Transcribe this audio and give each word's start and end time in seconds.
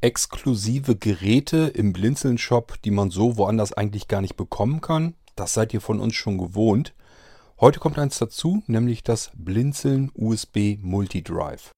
exklusive 0.00 0.96
Geräte 0.96 1.72
im 1.74 1.92
Blinzeln-Shop, 1.92 2.74
die 2.84 2.90
man 2.90 3.10
so 3.10 3.36
woanders 3.36 3.72
eigentlich 3.72 4.08
gar 4.08 4.20
nicht 4.20 4.36
bekommen 4.36 4.80
kann. 4.80 5.14
Das 5.36 5.54
seid 5.54 5.74
ihr 5.74 5.80
von 5.80 6.00
uns 6.00 6.14
schon 6.14 6.38
gewohnt. 6.38 6.94
Heute 7.60 7.78
kommt 7.78 7.98
eins 7.98 8.18
dazu, 8.18 8.62
nämlich 8.66 9.02
das 9.02 9.30
Blinzeln 9.34 10.10
USB 10.14 10.78
Multidrive. 10.80 11.72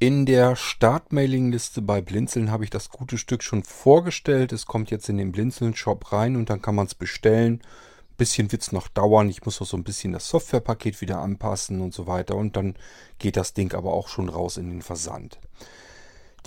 In 0.00 0.26
der 0.26 0.54
Startmailingliste 0.54 1.82
bei 1.82 2.00
Blinzeln 2.00 2.52
habe 2.52 2.62
ich 2.62 2.70
das 2.70 2.88
gute 2.88 3.18
Stück 3.18 3.42
schon 3.42 3.64
vorgestellt. 3.64 4.52
Es 4.52 4.64
kommt 4.64 4.92
jetzt 4.92 5.08
in 5.08 5.16
den 5.16 5.32
Blinzeln-Shop 5.32 6.12
rein 6.12 6.36
und 6.36 6.50
dann 6.50 6.62
kann 6.62 6.76
man 6.76 6.86
es 6.86 6.94
bestellen. 6.94 7.54
Ein 7.54 8.16
bisschen 8.16 8.52
wird 8.52 8.62
es 8.62 8.70
noch 8.70 8.86
dauern. 8.86 9.28
Ich 9.28 9.44
muss 9.44 9.60
auch 9.60 9.66
so 9.66 9.76
ein 9.76 9.82
bisschen 9.82 10.12
das 10.12 10.28
Softwarepaket 10.28 11.00
wieder 11.00 11.18
anpassen 11.18 11.80
und 11.80 11.94
so 11.94 12.06
weiter. 12.06 12.36
Und 12.36 12.54
dann 12.54 12.76
geht 13.18 13.36
das 13.36 13.54
Ding 13.54 13.74
aber 13.74 13.92
auch 13.92 14.06
schon 14.06 14.28
raus 14.28 14.56
in 14.56 14.70
den 14.70 14.82
Versand. 14.82 15.40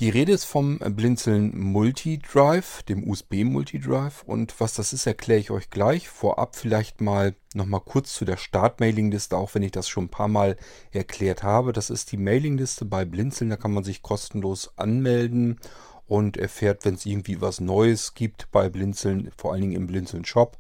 Die 0.01 0.09
Rede 0.09 0.31
ist 0.31 0.45
vom 0.45 0.79
Blinzeln 0.79 1.55
Multidrive, 1.55 2.81
dem 2.89 3.07
USB 3.07 3.43
Multidrive. 3.43 4.23
Und 4.25 4.59
was 4.59 4.73
das 4.73 4.93
ist, 4.93 5.05
erkläre 5.05 5.39
ich 5.39 5.51
euch 5.51 5.69
gleich. 5.69 6.09
Vorab 6.09 6.55
vielleicht 6.55 7.01
mal 7.01 7.35
nochmal 7.53 7.81
kurz 7.81 8.15
zu 8.15 8.25
der 8.25 8.37
Start-Mailingliste, 8.37 9.37
auch 9.37 9.53
wenn 9.53 9.61
ich 9.61 9.73
das 9.73 9.87
schon 9.87 10.05
ein 10.05 10.09
paar 10.09 10.27
Mal 10.27 10.57
erklärt 10.89 11.43
habe. 11.43 11.71
Das 11.71 11.91
ist 11.91 12.11
die 12.11 12.17
Mailingliste 12.17 12.83
bei 12.83 13.05
Blinzeln. 13.05 13.51
Da 13.51 13.57
kann 13.57 13.73
man 13.73 13.83
sich 13.83 14.01
kostenlos 14.01 14.75
anmelden 14.75 15.59
und 16.07 16.35
erfährt, 16.35 16.83
wenn 16.83 16.95
es 16.95 17.05
irgendwie 17.05 17.39
was 17.39 17.61
Neues 17.61 18.15
gibt 18.15 18.49
bei 18.51 18.69
Blinzeln, 18.69 19.29
vor 19.37 19.51
allen 19.51 19.61
Dingen 19.61 19.75
im 19.75 19.85
Blinzeln 19.85 20.25
Shop. 20.25 20.57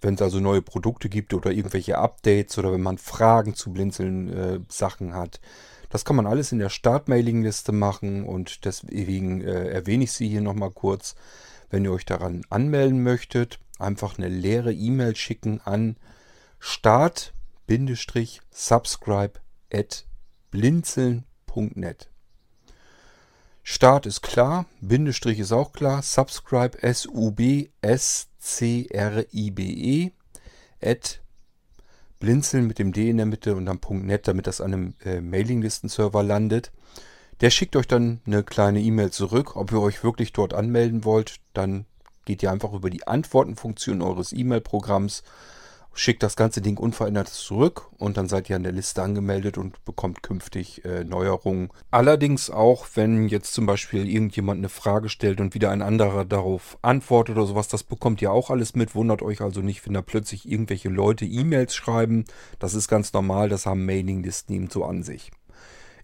Wenn 0.00 0.14
es 0.14 0.22
also 0.22 0.40
neue 0.40 0.62
Produkte 0.62 1.08
gibt 1.08 1.34
oder 1.34 1.50
irgendwelche 1.50 1.98
Updates 1.98 2.58
oder 2.58 2.72
wenn 2.72 2.82
man 2.82 2.98
Fragen 2.98 3.54
zu 3.54 3.72
Blinzeln 3.72 4.32
äh, 4.32 4.60
Sachen 4.68 5.14
hat 5.14 5.40
das 5.90 6.04
kann 6.04 6.16
man 6.16 6.26
alles 6.26 6.50
in 6.52 6.58
der 6.58 6.68
Start-Mailing-Liste 6.68 7.72
machen 7.72 8.24
und 8.24 8.64
deswegen 8.64 9.40
äh, 9.40 9.68
erwähne 9.68 10.04
ich 10.04 10.12
sie 10.12 10.28
hier 10.28 10.42
nochmal 10.42 10.70
kurz. 10.70 11.16
Wenn 11.70 11.84
ihr 11.84 11.90
euch 11.92 12.04
daran 12.04 12.42
anmelden 12.50 13.02
möchtet, 13.02 13.58
einfach 13.78 14.18
eine 14.18 14.28
leere 14.28 14.72
E-Mail 14.72 15.16
schicken 15.16 15.60
an 15.64 15.96
start-subscribe 16.58 19.40
at 19.72 20.04
blinzeln.net. 20.50 22.10
Start 23.68 24.06
ist 24.06 24.22
klar, 24.22 24.66
Bindestrich 24.80 25.40
ist 25.40 25.50
auch 25.50 25.72
klar, 25.72 26.00
subscribe 26.00 26.80
S-U-B-S-C-R-I-B-E 26.84 27.72
at 30.80 31.20
Blinzeln 32.20 32.68
mit 32.68 32.78
dem 32.78 32.92
D 32.92 33.10
in 33.10 33.16
der 33.16 33.26
Mitte 33.26 33.56
und 33.56 33.66
dann 33.66 33.80
.net, 34.06 34.28
damit 34.28 34.46
das 34.46 34.60
an 34.60 34.72
einem 34.72 34.94
äh, 35.04 35.20
Mailinglisten-Server 35.20 36.22
landet. 36.22 36.70
Der 37.40 37.50
schickt 37.50 37.74
euch 37.74 37.88
dann 37.88 38.20
eine 38.24 38.44
kleine 38.44 38.80
E-Mail 38.80 39.10
zurück, 39.10 39.56
ob 39.56 39.72
ihr 39.72 39.80
euch 39.80 40.04
wirklich 40.04 40.32
dort 40.32 40.54
anmelden 40.54 41.04
wollt. 41.04 41.40
Dann 41.52 41.86
geht 42.24 42.44
ihr 42.44 42.52
einfach 42.52 42.72
über 42.72 42.88
die 42.88 43.08
Antwortenfunktion 43.08 44.00
eures 44.00 44.32
E-Mail-Programms 44.32 45.24
schickt 45.96 46.22
das 46.22 46.36
ganze 46.36 46.60
Ding 46.60 46.76
unverändert 46.76 47.28
zurück 47.28 47.88
und 47.96 48.16
dann 48.16 48.28
seid 48.28 48.50
ihr 48.50 48.56
an 48.56 48.62
der 48.62 48.72
Liste 48.72 49.02
angemeldet 49.02 49.56
und 49.56 49.82
bekommt 49.84 50.22
künftig 50.22 50.84
äh, 50.84 51.04
Neuerungen. 51.04 51.70
Allerdings 51.90 52.50
auch, 52.50 52.86
wenn 52.94 53.28
jetzt 53.28 53.54
zum 53.54 53.66
Beispiel 53.66 54.08
irgendjemand 54.08 54.58
eine 54.58 54.68
Frage 54.68 55.08
stellt 55.08 55.40
und 55.40 55.54
wieder 55.54 55.70
ein 55.70 55.82
anderer 55.82 56.24
darauf 56.24 56.78
antwortet 56.82 57.36
oder 57.36 57.46
sowas, 57.46 57.68
das 57.68 57.82
bekommt 57.82 58.20
ihr 58.20 58.30
auch 58.30 58.50
alles 58.50 58.74
mit. 58.74 58.94
Wundert 58.94 59.22
euch 59.22 59.40
also 59.40 59.62
nicht, 59.62 59.86
wenn 59.86 59.94
da 59.94 60.02
plötzlich 60.02 60.48
irgendwelche 60.48 60.90
Leute 60.90 61.24
E-Mails 61.24 61.74
schreiben. 61.74 62.24
Das 62.58 62.74
ist 62.74 62.88
ganz 62.88 63.12
normal, 63.14 63.48
das 63.48 63.64
haben 63.64 63.86
Mailinglisten 63.86 64.54
eben 64.54 64.70
so 64.70 64.84
an 64.84 65.02
sich. 65.02 65.30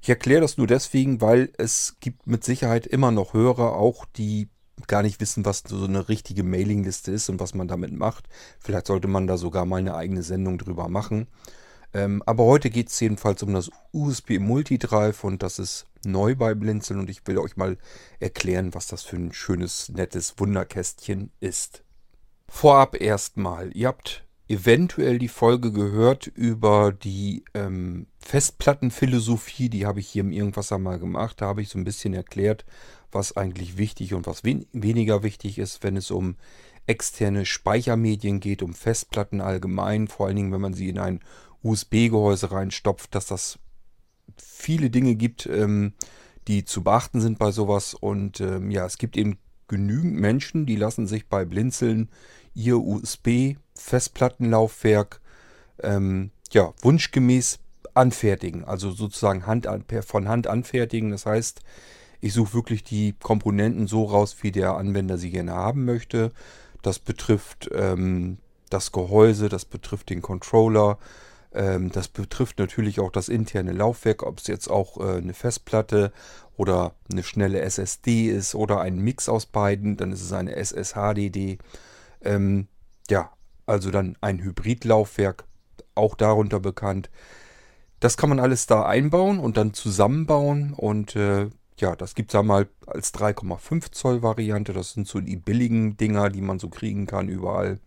Ich 0.00 0.08
erkläre 0.08 0.40
das 0.40 0.56
nur 0.56 0.66
deswegen, 0.66 1.20
weil 1.20 1.52
es 1.58 1.96
gibt 2.00 2.26
mit 2.26 2.42
Sicherheit 2.42 2.86
immer 2.88 3.12
noch 3.12 3.34
Hörer, 3.34 3.76
auch 3.76 4.04
die 4.16 4.48
gar 4.86 5.02
nicht 5.02 5.20
wissen, 5.20 5.44
was 5.44 5.62
so 5.66 5.84
eine 5.84 6.08
richtige 6.08 6.42
Mailingliste 6.42 7.12
ist 7.12 7.28
und 7.28 7.40
was 7.40 7.54
man 7.54 7.68
damit 7.68 7.92
macht. 7.92 8.28
Vielleicht 8.58 8.86
sollte 8.86 9.08
man 9.08 9.26
da 9.26 9.36
sogar 9.36 9.64
mal 9.64 9.78
eine 9.78 9.94
eigene 9.94 10.22
Sendung 10.22 10.58
drüber 10.58 10.88
machen. 10.88 11.28
Ähm, 11.94 12.22
aber 12.24 12.44
heute 12.44 12.70
geht 12.70 12.88
es 12.88 12.98
jedenfalls 13.00 13.42
um 13.42 13.52
das 13.52 13.70
USB 13.92 14.38
Multidrive 14.38 15.24
und 15.26 15.42
das 15.42 15.58
ist 15.58 15.86
neu 16.04 16.34
bei 16.34 16.54
Blinzeln 16.54 16.98
und 17.00 17.10
ich 17.10 17.26
will 17.26 17.38
euch 17.38 17.56
mal 17.56 17.76
erklären, 18.18 18.74
was 18.74 18.86
das 18.86 19.02
für 19.02 19.16
ein 19.16 19.32
schönes, 19.32 19.90
nettes 19.90 20.34
Wunderkästchen 20.38 21.30
ist. 21.40 21.84
Vorab 22.48 23.00
erstmal, 23.00 23.76
ihr 23.76 23.88
habt 23.88 24.24
eventuell 24.52 25.18
die 25.18 25.28
Folge 25.28 25.72
gehört 25.72 26.26
über 26.26 26.92
die 26.92 27.42
ähm, 27.54 28.06
Festplattenphilosophie, 28.20 29.70
die 29.70 29.86
habe 29.86 30.00
ich 30.00 30.08
hier 30.08 30.20
im 30.20 30.30
Irgendwasser 30.30 30.78
mal 30.78 30.98
gemacht. 30.98 31.40
Da 31.40 31.46
habe 31.46 31.62
ich 31.62 31.70
so 31.70 31.78
ein 31.78 31.84
bisschen 31.84 32.12
erklärt, 32.12 32.66
was 33.10 33.34
eigentlich 33.34 33.78
wichtig 33.78 34.12
und 34.12 34.26
was 34.26 34.44
wen 34.44 34.66
weniger 34.72 35.22
wichtig 35.22 35.58
ist, 35.58 35.82
wenn 35.82 35.96
es 35.96 36.10
um 36.10 36.36
externe 36.86 37.46
Speichermedien 37.46 38.40
geht, 38.40 38.62
um 38.62 38.74
Festplatten 38.74 39.40
allgemein, 39.40 40.06
vor 40.06 40.26
allen 40.26 40.36
Dingen, 40.36 40.52
wenn 40.52 40.60
man 40.60 40.74
sie 40.74 40.90
in 40.90 40.98
ein 40.98 41.20
USB-Gehäuse 41.62 42.52
reinstopft, 42.52 43.14
dass 43.14 43.26
das 43.26 43.58
viele 44.36 44.90
Dinge 44.90 45.14
gibt, 45.14 45.46
ähm, 45.46 45.94
die 46.46 46.66
zu 46.66 46.82
beachten 46.82 47.22
sind 47.22 47.38
bei 47.38 47.52
sowas. 47.52 47.94
Und 47.94 48.40
ähm, 48.40 48.70
ja, 48.70 48.84
es 48.84 48.98
gibt 48.98 49.16
eben 49.16 49.38
genügend 49.66 50.14
Menschen, 50.14 50.66
die 50.66 50.76
lassen 50.76 51.06
sich 51.06 51.28
bei 51.28 51.46
Blinzeln 51.46 52.10
ihr 52.54 52.76
USB-Festplattenlaufwerk 53.74 55.20
ähm, 55.82 56.30
ja, 56.50 56.72
wunschgemäß 56.80 57.58
anfertigen. 57.94 58.64
Also 58.64 58.90
sozusagen 58.90 59.46
Hand 59.46 59.66
an, 59.66 59.84
von 60.06 60.28
Hand 60.28 60.46
anfertigen. 60.46 61.10
Das 61.10 61.26
heißt, 61.26 61.60
ich 62.20 62.32
suche 62.32 62.54
wirklich 62.54 62.84
die 62.84 63.14
Komponenten 63.20 63.86
so 63.86 64.04
raus, 64.04 64.36
wie 64.42 64.52
der 64.52 64.76
Anwender 64.76 65.18
sie 65.18 65.30
gerne 65.30 65.52
haben 65.52 65.84
möchte. 65.84 66.32
Das 66.82 66.98
betrifft 66.98 67.70
ähm, 67.74 68.38
das 68.70 68.92
Gehäuse, 68.92 69.48
das 69.48 69.64
betrifft 69.64 70.10
den 70.10 70.22
Controller, 70.22 70.98
ähm, 71.52 71.92
das 71.92 72.08
betrifft 72.08 72.58
natürlich 72.58 73.00
auch 73.00 73.12
das 73.12 73.28
interne 73.28 73.72
Laufwerk, 73.72 74.22
ob 74.22 74.38
es 74.38 74.46
jetzt 74.46 74.68
auch 74.68 74.98
äh, 74.98 75.18
eine 75.18 75.34
Festplatte 75.34 76.12
oder 76.56 76.94
eine 77.10 77.22
schnelle 77.22 77.60
SSD 77.60 78.28
ist 78.28 78.54
oder 78.54 78.80
ein 78.80 78.98
Mix 78.98 79.28
aus 79.28 79.46
beiden, 79.46 79.96
dann 79.96 80.12
ist 80.12 80.22
es 80.22 80.32
eine 80.32 80.56
SSHDD. 80.56 81.58
Ähm, 82.22 82.68
ja, 83.10 83.30
also 83.72 83.90
dann 83.90 84.16
ein 84.20 84.38
Hybridlaufwerk, 84.40 85.44
auch 85.94 86.14
darunter 86.14 86.60
bekannt. 86.60 87.10
Das 88.00 88.16
kann 88.16 88.28
man 88.28 88.38
alles 88.38 88.66
da 88.66 88.84
einbauen 88.84 89.38
und 89.38 89.56
dann 89.56 89.74
zusammenbauen 89.74 90.74
und 90.74 91.16
äh, 91.16 91.48
ja, 91.78 91.96
das 91.96 92.14
gibt 92.14 92.30
es 92.30 92.34
ja 92.34 92.42
mal 92.42 92.68
als 92.86 93.14
3,5 93.14 93.90
Zoll 93.90 94.22
Variante. 94.22 94.72
Das 94.72 94.92
sind 94.92 95.08
so 95.08 95.20
die 95.20 95.36
billigen 95.36 95.96
Dinger, 95.96 96.28
die 96.28 96.42
man 96.42 96.58
so 96.58 96.68
kriegen 96.68 97.06
kann 97.06 97.28
überall. 97.28 97.80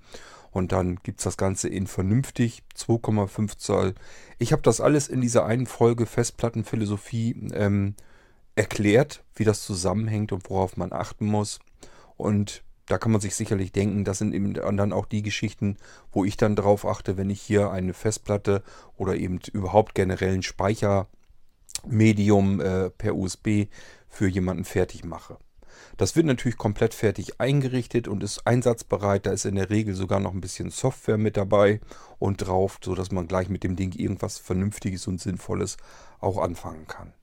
Und 0.51 0.71
dann 0.71 0.97
gibt 1.03 1.19
es 1.19 1.25
das 1.25 1.37
Ganze 1.37 1.69
in 1.69 1.85
vernünftig 1.85 2.63
2,5 2.75 3.57
Zoll. 3.57 3.93
Ich 4.39 4.51
habe 4.51 4.63
das 4.63 4.81
alles 4.81 5.07
in 5.07 5.21
dieser 5.21 5.45
einen 5.45 5.67
Folge 5.67 6.05
Festplattenphilosophie 6.05 7.49
ähm, 7.53 7.95
erklärt, 8.55 9.23
wie 9.35 9.43
das 9.43 9.63
zusammenhängt 9.63 10.31
und 10.31 10.49
worauf 10.49 10.77
man 10.77 10.91
achten 10.91 11.27
muss. 11.27 11.59
Und 12.17 12.63
da 12.87 12.97
kann 12.97 13.11
man 13.11 13.21
sich 13.21 13.35
sicherlich 13.35 13.71
denken, 13.71 14.03
das 14.03 14.19
sind 14.19 14.33
eben 14.33 14.53
dann 14.53 14.93
auch 14.93 15.05
die 15.05 15.23
Geschichten, 15.23 15.77
wo 16.11 16.23
ich 16.23 16.37
dann 16.37 16.55
drauf 16.55 16.85
achte, 16.85 17.17
wenn 17.17 17.29
ich 17.29 17.41
hier 17.41 17.71
eine 17.71 17.93
Festplatte 17.93 18.63
oder 18.97 19.15
eben 19.15 19.39
überhaupt 19.53 19.95
generellen 19.95 20.43
Speicher 20.43 21.07
Medium 21.85 22.61
äh, 22.61 22.89
per 22.89 23.15
USB 23.15 23.65
für 24.07 24.27
jemanden 24.27 24.65
fertig 24.65 25.03
mache. 25.03 25.37
Das 25.97 26.15
wird 26.15 26.25
natürlich 26.25 26.57
komplett 26.57 26.93
fertig 26.93 27.39
eingerichtet 27.39 28.07
und 28.07 28.23
ist 28.23 28.45
einsatzbereit. 28.45 29.25
Da 29.25 29.31
ist 29.31 29.45
in 29.45 29.55
der 29.55 29.69
Regel 29.69 29.93
sogar 29.93 30.19
noch 30.19 30.33
ein 30.33 30.41
bisschen 30.41 30.69
Software 30.69 31.17
mit 31.17 31.37
dabei 31.37 31.79
und 32.19 32.37
drauf, 32.37 32.79
sodass 32.83 33.11
man 33.11 33.27
gleich 33.27 33.49
mit 33.49 33.63
dem 33.63 33.75
Ding 33.75 33.93
irgendwas 33.93 34.37
Vernünftiges 34.37 35.07
und 35.07 35.21
Sinnvolles 35.21 35.77
auch 36.19 36.37
anfangen 36.37 36.87
kann. 36.87 37.13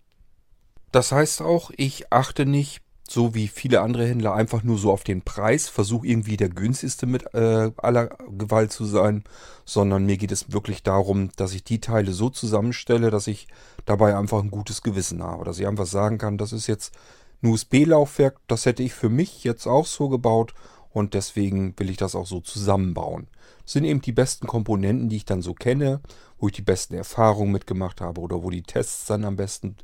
Das 0.91 1.13
heißt 1.13 1.43
auch, 1.43 1.71
ich 1.77 2.13
achte 2.13 2.47
nicht 2.47 2.83
so 3.13 3.35
wie 3.35 3.49
viele 3.49 3.83
andere 3.83 4.07
Händler 4.07 4.35
einfach 4.35 4.63
nur 4.63 4.79
so 4.79 4.91
auf 4.91 5.05
den 5.05 5.23
Preis, 5.23 5.69
versuche 5.69 6.07
irgendwie 6.07 6.37
der 6.37 6.49
günstigste 6.49 7.07
mit 7.07 7.35
äh, 7.35 7.71
aller 7.77 8.07
Gewalt 8.39 8.73
zu 8.73 8.85
sein, 8.85 9.25
sondern 9.65 10.07
mir 10.07 10.17
geht 10.17 10.33
es 10.33 10.53
wirklich 10.53 10.83
darum, 10.83 11.31
dass 11.37 11.53
ich 11.53 11.63
die 11.63 11.81
Teile 11.81 12.13
so 12.13 12.31
zusammenstelle, 12.31 13.11
dass 13.11 13.27
ich 13.27 13.49
dabei 13.85 14.17
einfach 14.17 14.43
ein 14.43 14.51
gutes 14.51 14.83
Gewissen 14.83 15.23
habe, 15.23 15.45
dass 15.45 15.59
ich 15.59 15.67
einfach 15.67 15.87
sagen 15.87 16.19
kann, 16.19 16.39
das 16.39 16.53
ist 16.53 16.67
jetzt 16.67 16.95
ein 17.43 17.51
USB-Laufwerk, 17.51 18.39
das 18.47 18.67
hätte 18.67 18.83
ich 18.83 18.95
für 18.95 19.09
mich 19.09 19.45
jetzt 19.45 19.67
auch 19.67 19.87
so 19.87 20.09
gebaut 20.09 20.55
und 20.91 21.15
deswegen 21.15 21.79
will 21.79 21.91
ich 21.91 21.97
das 21.97 22.15
auch 22.15 22.27
so 22.27 22.41
zusammenbauen. 22.41 23.27
Das 23.65 23.75
sind 23.75 23.85
eben 23.85 24.01
die 24.01 24.13
besten 24.13 24.47
Komponenten, 24.47 25.09
die 25.09 25.17
ich 25.17 25.25
dann 25.25 25.43
so 25.43 25.55
kenne, 25.55 26.01
wo 26.39 26.49
ich 26.49 26.55
die 26.55 26.63
besten 26.63 26.95
Erfahrungen 26.95 27.53
mitgemacht 27.53 28.01
habe 28.01 28.21
oder 28.21 28.43
wo 28.43 28.51
die 28.51 28.63
Tests 28.63 29.07
dann 29.07 29.25
am 29.25 29.37
besten 29.37 29.77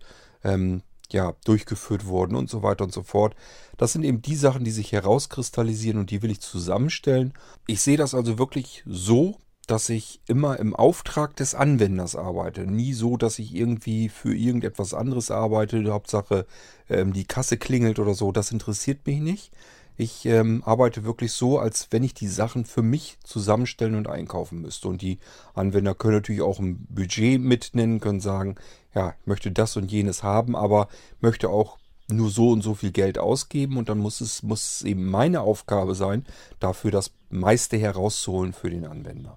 ähm, 0.45 0.83
ja, 1.13 1.35
durchgeführt 1.45 2.07
wurden 2.07 2.35
und 2.35 2.51
so 2.51 2.63
weiter 2.63 2.85
und 2.85 2.93
so 2.93 3.03
fort. 3.03 3.35
Das 3.77 3.93
sind 3.93 4.05
eben 4.05 4.23
die 4.23 4.37
Sachen, 4.37 4.65
die 4.65 4.71
sich 4.71 4.93
herauskristallisieren 4.93 5.99
und 5.99 6.11
die 6.11 6.23
will 6.23 6.31
ich 6.31 6.41
zusammenstellen. 6.41 7.33
Ich 7.67 7.81
sehe 7.81 7.97
das 7.97 8.15
also 8.15 8.39
wirklich 8.39 8.83
so, 8.87 9.37
dass 9.69 9.91
ich 9.91 10.21
immer 10.27 10.59
im 10.59 10.75
Auftrag 10.75 11.37
des 11.37 11.55
Anwenders 11.55 12.17
arbeite. 12.17 12.67
Nie 12.67 12.95
so, 12.95 13.19
dass 13.19 13.39
ich 13.39 13.55
irgendwie 13.55 14.09
für 14.09 14.35
irgendetwas 14.35 14.95
anderes 14.95 15.31
arbeite. 15.31 15.85
Hauptsache, 15.93 16.47
ähm, 16.89 17.13
die 17.13 17.27
Kasse 17.27 17.59
klingelt 17.59 17.99
oder 17.99 18.15
so. 18.15 18.33
Das 18.33 18.51
interessiert 18.51 19.07
mich 19.07 19.21
nicht. 19.21 19.53
Ich 20.01 20.27
ähm, 20.27 20.63
arbeite 20.65 21.03
wirklich 21.03 21.33
so, 21.33 21.59
als 21.59 21.89
wenn 21.91 22.05
ich 22.05 22.15
die 22.15 22.29
Sachen 22.29 22.65
für 22.65 22.83
mich 22.83 23.19
zusammenstellen 23.25 23.97
und 23.97 24.07
einkaufen 24.07 24.63
müsste. 24.63 24.87
Und 24.87 25.03
die 25.03 25.19
Anwender 25.55 25.93
können 25.93 26.15
natürlich 26.15 26.41
auch 26.41 26.61
ein 26.61 26.87
Budget 26.89 27.41
mitnennen, 27.41 27.99
können 27.99 28.21
sagen, 28.21 28.55
ja, 28.95 29.15
ich 29.21 29.27
möchte 29.27 29.51
das 29.51 29.77
und 29.77 29.91
jenes 29.91 30.23
haben, 30.23 30.55
aber 30.55 30.87
möchte 31.21 31.49
auch 31.51 31.79
nur 32.07 32.31
so 32.31 32.51
und 32.51 32.63
so 32.63 32.75
viel 32.75 32.93
Geld 32.93 33.19
ausgeben 33.19 33.77
und 33.77 33.89
dann 33.89 33.99
muss 33.99 34.21
es, 34.21 34.45
muss 34.45 34.77
es 34.77 34.83
eben 34.83 35.05
meine 35.05 35.41
Aufgabe 35.41 35.97
sein, 35.97 36.25
dafür 36.61 36.93
das 36.93 37.11
meiste 37.29 37.77
herauszuholen 37.77 38.53
für 38.53 38.71
den 38.71 38.87
Anwender. 38.87 39.37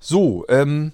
So, 0.00 0.46
ähm, 0.48 0.92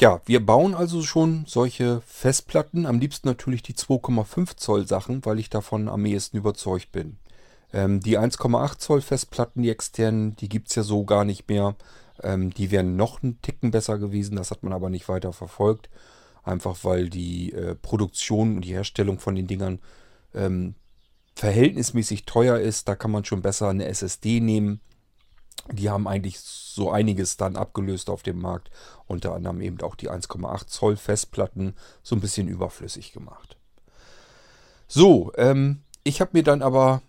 ja, 0.00 0.20
wir 0.26 0.44
bauen 0.44 0.74
also 0.74 1.02
schon 1.02 1.44
solche 1.46 2.02
Festplatten, 2.04 2.84
am 2.84 2.98
liebsten 2.98 3.28
natürlich 3.28 3.62
die 3.62 3.74
2,5 3.74 4.56
Zoll 4.56 4.88
Sachen, 4.88 5.24
weil 5.24 5.38
ich 5.38 5.50
davon 5.50 5.88
am 5.88 6.04
ehesten 6.04 6.36
überzeugt 6.36 6.90
bin. 6.90 7.16
Ähm, 7.74 7.98
die 7.98 8.16
1,8 8.16 8.78
Zoll 8.78 9.00
Festplatten, 9.00 9.62
die 9.62 9.70
externen, 9.70 10.36
die 10.36 10.48
gibt 10.48 10.68
es 10.70 10.76
ja 10.76 10.84
so 10.84 11.04
gar 11.04 11.24
nicht 11.24 11.48
mehr. 11.48 11.74
Ähm, 12.22 12.54
die 12.54 12.70
wären 12.70 12.94
noch 12.94 13.20
einen 13.20 13.42
Ticken 13.42 13.72
besser 13.72 13.98
gewesen, 13.98 14.36
das 14.36 14.52
hat 14.52 14.62
man 14.62 14.72
aber 14.72 14.90
nicht 14.90 15.08
weiter 15.08 15.32
verfolgt. 15.32 15.90
Einfach 16.44 16.84
weil 16.84 17.10
die 17.10 17.52
äh, 17.52 17.74
Produktion 17.74 18.56
und 18.56 18.60
die 18.60 18.74
Herstellung 18.74 19.18
von 19.18 19.34
den 19.34 19.48
Dingern 19.48 19.80
ähm, 20.34 20.76
verhältnismäßig 21.34 22.26
teuer 22.26 22.60
ist. 22.60 22.86
Da 22.86 22.94
kann 22.94 23.10
man 23.10 23.24
schon 23.24 23.42
besser 23.42 23.70
eine 23.70 23.86
SSD 23.86 24.38
nehmen. 24.38 24.80
Die 25.72 25.90
haben 25.90 26.06
eigentlich 26.06 26.38
so 26.38 26.92
einiges 26.92 27.36
dann 27.36 27.56
abgelöst 27.56 28.08
auf 28.08 28.22
dem 28.22 28.38
Markt. 28.38 28.70
Unter 29.08 29.34
anderem 29.34 29.60
eben 29.60 29.80
auch 29.80 29.96
die 29.96 30.10
1,8 30.10 30.68
Zoll 30.68 30.96
Festplatten 30.96 31.74
so 32.04 32.14
ein 32.14 32.20
bisschen 32.20 32.46
überflüssig 32.46 33.12
gemacht. 33.12 33.56
So, 34.86 35.32
ähm, 35.36 35.82
ich 36.04 36.20
habe 36.20 36.30
mir 36.34 36.44
dann 36.44 36.62
aber 36.62 37.02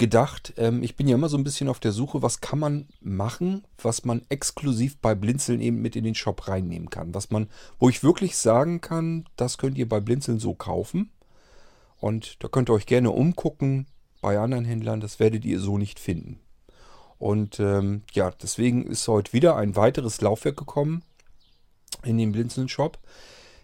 gedacht, 0.00 0.54
ähm, 0.56 0.82
ich 0.82 0.96
bin 0.96 1.06
ja 1.06 1.14
immer 1.14 1.28
so 1.28 1.36
ein 1.36 1.44
bisschen 1.44 1.68
auf 1.68 1.78
der 1.78 1.92
Suche, 1.92 2.22
was 2.22 2.40
kann 2.40 2.58
man 2.58 2.88
machen, 3.00 3.64
was 3.80 4.04
man 4.04 4.22
exklusiv 4.30 4.96
bei 4.98 5.14
Blinzeln 5.14 5.60
eben 5.60 5.80
mit 5.82 5.94
in 5.94 6.04
den 6.04 6.14
Shop 6.14 6.48
reinnehmen 6.48 6.88
kann. 6.88 7.14
Was 7.14 7.30
man, 7.30 7.48
wo 7.78 7.88
ich 7.90 8.02
wirklich 8.02 8.36
sagen 8.36 8.80
kann, 8.80 9.26
das 9.36 9.58
könnt 9.58 9.76
ihr 9.78 9.88
bei 9.88 10.00
Blinzeln 10.00 10.40
so 10.40 10.54
kaufen. 10.54 11.12
Und 11.98 12.42
da 12.42 12.48
könnt 12.48 12.70
ihr 12.70 12.72
euch 12.72 12.86
gerne 12.86 13.10
umgucken 13.10 13.86
bei 14.22 14.38
anderen 14.38 14.64
Händlern, 14.64 15.00
das 15.00 15.20
werdet 15.20 15.44
ihr 15.44 15.60
so 15.60 15.78
nicht 15.78 16.00
finden. 16.00 16.40
Und 17.18 17.60
ähm, 17.60 18.02
ja, 18.12 18.30
deswegen 18.42 18.86
ist 18.86 19.06
heute 19.06 19.34
wieder 19.34 19.56
ein 19.56 19.76
weiteres 19.76 20.22
Laufwerk 20.22 20.56
gekommen 20.56 21.02
in 22.02 22.16
den 22.16 22.32
Blinzeln-Shop. 22.32 22.98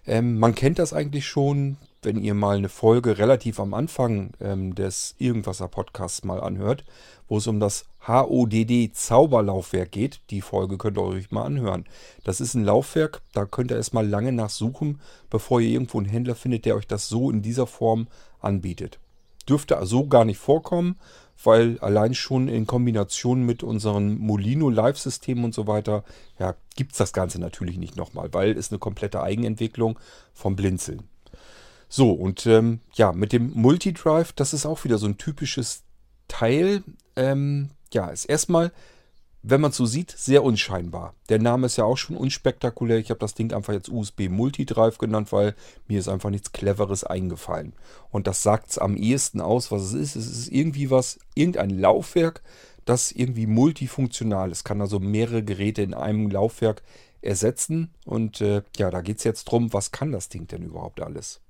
Ähm, 0.06 0.38
man 0.38 0.54
kennt 0.54 0.78
das 0.78 0.92
eigentlich 0.92 1.26
schon, 1.26 1.78
wenn 2.06 2.22
ihr 2.22 2.34
mal 2.34 2.56
eine 2.56 2.68
Folge 2.68 3.18
relativ 3.18 3.58
am 3.58 3.74
Anfang 3.74 4.30
ähm, 4.40 4.76
des 4.76 5.16
Irgendwasser 5.18 5.66
Podcasts 5.66 6.22
mal 6.22 6.40
anhört, 6.40 6.84
wo 7.28 7.38
es 7.38 7.48
um 7.48 7.58
das 7.58 7.84
HODD 8.06 8.94
Zauberlaufwerk 8.94 9.90
geht. 9.90 10.20
Die 10.30 10.40
Folge 10.40 10.78
könnt 10.78 10.98
ihr 10.98 11.02
euch 11.02 11.32
mal 11.32 11.42
anhören. 11.42 11.84
Das 12.22 12.40
ist 12.40 12.54
ein 12.54 12.64
Laufwerk, 12.64 13.22
da 13.32 13.44
könnt 13.44 13.72
ihr 13.72 13.76
erstmal 13.76 14.06
lange 14.06 14.30
nachsuchen, 14.30 15.00
bevor 15.30 15.60
ihr 15.60 15.70
irgendwo 15.70 15.98
einen 15.98 16.08
Händler 16.08 16.36
findet, 16.36 16.64
der 16.64 16.76
euch 16.76 16.86
das 16.86 17.08
so 17.08 17.28
in 17.28 17.42
dieser 17.42 17.66
Form 17.66 18.06
anbietet. 18.40 19.00
Dürfte 19.48 19.76
so 19.82 20.06
gar 20.06 20.24
nicht 20.24 20.38
vorkommen, 20.38 21.00
weil 21.42 21.76
allein 21.80 22.14
schon 22.14 22.46
in 22.46 22.68
Kombination 22.68 23.44
mit 23.44 23.64
unserem 23.64 24.16
Molino 24.18 24.70
Live-System 24.70 25.42
und 25.42 25.54
so 25.54 25.66
weiter, 25.66 26.04
ja, 26.38 26.54
gibt 26.76 26.92
es 26.92 26.98
das 26.98 27.12
Ganze 27.12 27.40
natürlich 27.40 27.78
nicht 27.78 27.96
nochmal, 27.96 28.32
weil 28.32 28.56
es 28.56 28.70
eine 28.70 28.78
komplette 28.78 29.24
Eigenentwicklung 29.24 29.98
vom 30.32 30.54
Blinzeln. 30.54 31.02
So, 31.88 32.12
und 32.12 32.46
ähm, 32.46 32.80
ja, 32.94 33.12
mit 33.12 33.32
dem 33.32 33.52
Multidrive, 33.54 34.32
das 34.34 34.52
ist 34.52 34.66
auch 34.66 34.84
wieder 34.84 34.98
so 34.98 35.06
ein 35.06 35.18
typisches 35.18 35.82
Teil. 36.28 36.82
Ähm, 37.14 37.70
ja, 37.92 38.08
ist 38.08 38.24
erstmal, 38.24 38.72
wenn 39.48 39.60
man 39.60 39.70
es 39.70 39.76
so 39.76 39.86
sieht, 39.86 40.10
sehr 40.10 40.42
unscheinbar. 40.42 41.14
Der 41.28 41.38
Name 41.38 41.66
ist 41.66 41.76
ja 41.76 41.84
auch 41.84 41.96
schon 41.96 42.16
unspektakulär. 42.16 42.98
Ich 42.98 43.10
habe 43.10 43.20
das 43.20 43.34
Ding 43.34 43.52
einfach 43.52 43.72
jetzt 43.72 43.88
USB 43.88 44.28
Multidrive 44.28 44.98
genannt, 44.98 45.30
weil 45.30 45.54
mir 45.86 46.00
ist 46.00 46.08
einfach 46.08 46.30
nichts 46.30 46.50
Cleveres 46.50 47.04
eingefallen. 47.04 47.72
Und 48.10 48.26
das 48.26 48.42
sagt 48.42 48.70
es 48.70 48.78
am 48.78 48.96
ehesten 48.96 49.40
aus, 49.40 49.70
was 49.70 49.82
es 49.82 49.92
ist. 49.92 50.16
Es 50.16 50.26
ist 50.26 50.48
irgendwie 50.48 50.90
was, 50.90 51.20
irgendein 51.34 51.70
Laufwerk, 51.70 52.42
das 52.84 53.12
irgendwie 53.12 53.46
multifunktional 53.46 54.50
ist. 54.50 54.64
Kann 54.64 54.80
also 54.80 54.98
mehrere 54.98 55.44
Geräte 55.44 55.82
in 55.82 55.94
einem 55.94 56.28
Laufwerk 56.28 56.82
ersetzen. 57.22 57.94
Und 58.04 58.40
äh, 58.40 58.62
ja, 58.76 58.90
da 58.90 59.00
geht 59.00 59.18
es 59.18 59.24
jetzt 59.24 59.44
drum, 59.44 59.72
was 59.72 59.92
kann 59.92 60.10
das 60.10 60.28
Ding 60.28 60.48
denn 60.48 60.62
überhaupt 60.62 61.00
alles? 61.00 61.40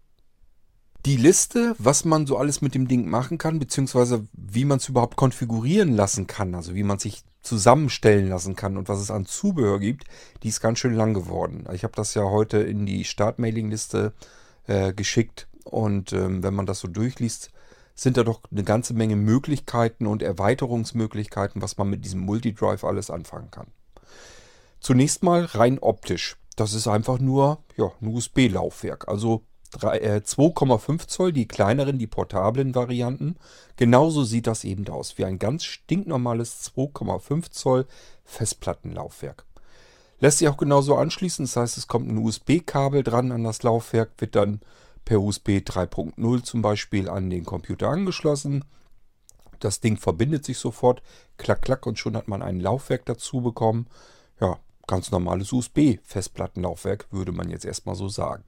Die 1.06 1.16
Liste, 1.16 1.76
was 1.78 2.04
man 2.04 2.26
so 2.26 2.36
alles 2.36 2.62
mit 2.62 2.74
dem 2.74 2.88
Ding 2.88 3.08
machen 3.08 3.38
kann, 3.38 3.60
beziehungsweise 3.60 4.26
wie 4.32 4.64
man 4.64 4.78
es 4.78 4.88
überhaupt 4.88 5.16
konfigurieren 5.16 5.94
lassen 5.94 6.26
kann, 6.26 6.52
also 6.56 6.74
wie 6.74 6.82
man 6.82 6.98
sich 6.98 7.22
zusammenstellen 7.42 8.28
lassen 8.28 8.56
kann 8.56 8.76
und 8.76 8.88
was 8.88 8.98
es 8.98 9.12
an 9.12 9.24
Zubehör 9.24 9.78
gibt, 9.78 10.04
die 10.42 10.48
ist 10.48 10.60
ganz 10.60 10.80
schön 10.80 10.94
lang 10.94 11.14
geworden. 11.14 11.64
Ich 11.72 11.84
habe 11.84 11.94
das 11.94 12.14
ja 12.14 12.24
heute 12.24 12.58
in 12.58 12.86
die 12.86 13.04
Startmailingliste 13.04 14.14
äh, 14.66 14.92
geschickt 14.92 15.46
und 15.62 16.12
ähm, 16.12 16.42
wenn 16.42 16.54
man 16.54 16.66
das 16.66 16.80
so 16.80 16.88
durchliest, 16.88 17.52
sind 17.94 18.16
da 18.16 18.24
doch 18.24 18.40
eine 18.50 18.64
ganze 18.64 18.92
Menge 18.92 19.14
Möglichkeiten 19.14 20.08
und 20.08 20.24
Erweiterungsmöglichkeiten, 20.24 21.62
was 21.62 21.78
man 21.78 21.88
mit 21.88 22.04
diesem 22.04 22.20
Multidrive 22.20 22.84
alles 22.84 23.10
anfangen 23.10 23.52
kann. 23.52 23.68
Zunächst 24.80 25.22
mal 25.22 25.44
rein 25.44 25.78
optisch. 25.78 26.36
Das 26.56 26.74
ist 26.74 26.88
einfach 26.88 27.20
nur 27.20 27.62
ja, 27.76 27.92
ein 28.00 28.08
USB-Laufwerk. 28.08 29.06
Also 29.06 29.44
2,5 29.74 31.02
äh, 31.02 31.06
Zoll, 31.06 31.32
die 31.32 31.48
kleineren, 31.48 31.98
die 31.98 32.06
portablen 32.06 32.74
Varianten. 32.74 33.36
Genauso 33.76 34.24
sieht 34.24 34.46
das 34.46 34.64
eben 34.64 34.88
aus, 34.88 35.18
wie 35.18 35.24
ein 35.24 35.38
ganz 35.38 35.64
stinknormales 35.64 36.72
2,5 36.76 37.50
Zoll 37.50 37.86
Festplattenlaufwerk. 38.24 39.44
Lässt 40.18 40.38
sich 40.38 40.48
auch 40.48 40.56
genauso 40.56 40.96
anschließen, 40.96 41.44
das 41.44 41.56
heißt, 41.56 41.76
es 41.76 41.88
kommt 41.88 42.08
ein 42.08 42.18
USB-Kabel 42.18 43.02
dran 43.02 43.32
an 43.32 43.44
das 43.44 43.62
Laufwerk, 43.62 44.12
wird 44.18 44.34
dann 44.34 44.60
per 45.04 45.20
USB 45.20 45.58
3.0 45.58 46.42
zum 46.42 46.62
Beispiel 46.62 47.08
an 47.08 47.28
den 47.30 47.44
Computer 47.44 47.88
angeschlossen. 47.88 48.64
Das 49.60 49.80
Ding 49.80 49.96
verbindet 49.96 50.44
sich 50.44 50.58
sofort, 50.58 51.02
klack, 51.36 51.62
klack 51.62 51.86
und 51.86 51.98
schon 51.98 52.16
hat 52.16 52.28
man 52.28 52.42
ein 52.42 52.60
Laufwerk 52.60 53.04
dazu 53.06 53.40
bekommen. 53.40 53.86
Ja, 54.40 54.58
ganz 54.86 55.10
normales 55.10 55.52
USB-Festplattenlaufwerk 55.52 57.06
würde 57.10 57.32
man 57.32 57.50
jetzt 57.50 57.64
erstmal 57.64 57.94
so 57.94 58.08
sagen. 58.08 58.44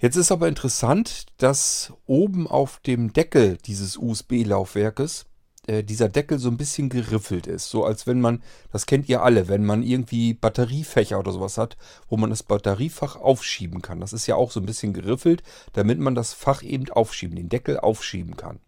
Jetzt 0.00 0.16
ist 0.16 0.32
aber 0.32 0.48
interessant, 0.48 1.26
dass 1.36 1.92
oben 2.06 2.46
auf 2.46 2.80
dem 2.80 3.12
Deckel 3.12 3.58
dieses 3.58 3.98
USB-Laufwerkes 3.98 5.26
äh, 5.66 5.84
dieser 5.84 6.08
Deckel 6.08 6.38
so 6.38 6.48
ein 6.48 6.56
bisschen 6.56 6.88
geriffelt 6.88 7.46
ist. 7.46 7.68
So 7.68 7.84
als 7.84 8.06
wenn 8.06 8.18
man, 8.18 8.42
das 8.72 8.86
kennt 8.86 9.10
ihr 9.10 9.22
alle, 9.22 9.48
wenn 9.48 9.66
man 9.66 9.82
irgendwie 9.82 10.32
Batteriefächer 10.32 11.18
oder 11.18 11.32
sowas 11.32 11.58
hat, 11.58 11.76
wo 12.08 12.16
man 12.16 12.30
das 12.30 12.42
Batteriefach 12.42 13.16
aufschieben 13.16 13.82
kann. 13.82 14.00
Das 14.00 14.14
ist 14.14 14.26
ja 14.26 14.36
auch 14.36 14.52
so 14.52 14.60
ein 14.60 14.66
bisschen 14.66 14.94
geriffelt, 14.94 15.42
damit 15.74 15.98
man 15.98 16.14
das 16.14 16.32
Fach 16.32 16.62
eben 16.62 16.88
aufschieben, 16.88 17.36
den 17.36 17.50
Deckel 17.50 17.78
aufschieben 17.78 18.38
kann. 18.38 18.58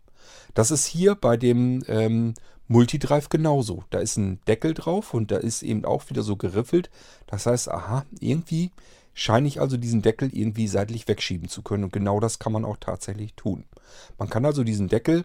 Das 0.53 0.71
ist 0.71 0.85
hier 0.85 1.15
bei 1.15 1.39
dem 1.39 1.83
ähm, 1.89 2.35
Multidrive 2.69 3.31
genauso. 3.31 3.85
Da 3.89 4.01
ist 4.01 4.19
ein 4.19 4.41
Deckel 4.47 4.75
drauf 4.75 5.15
und 5.15 5.31
da 5.31 5.39
ist 5.39 5.63
eben 5.63 5.87
auch 5.87 6.11
wieder 6.11 6.23
so 6.23 6.37
geriffelt. 6.37 6.91
Das 7.27 7.47
heißt, 7.47 7.71
aha, 7.71 8.05
irgendwie 8.21 8.71
scheine 9.15 9.49
ich 9.49 9.61
also 9.61 9.77
diesen 9.77 10.03
Deckel 10.03 10.31
irgendwie 10.33 10.69
seitlich 10.69 11.09
wegschieben 11.09 11.49
zu 11.49 11.63
können. 11.63 11.85
Und 11.85 11.93
genau 11.93 12.21
das 12.21 12.39
kann 12.39 12.53
man 12.53 12.65
auch 12.65 12.77
tatsächlich 12.79 13.35
tun. 13.35 13.65
Man 14.19 14.31
kann 14.31 14.45
also 14.45 14.65
diesen 14.65 14.89
Deckel 14.89 15.25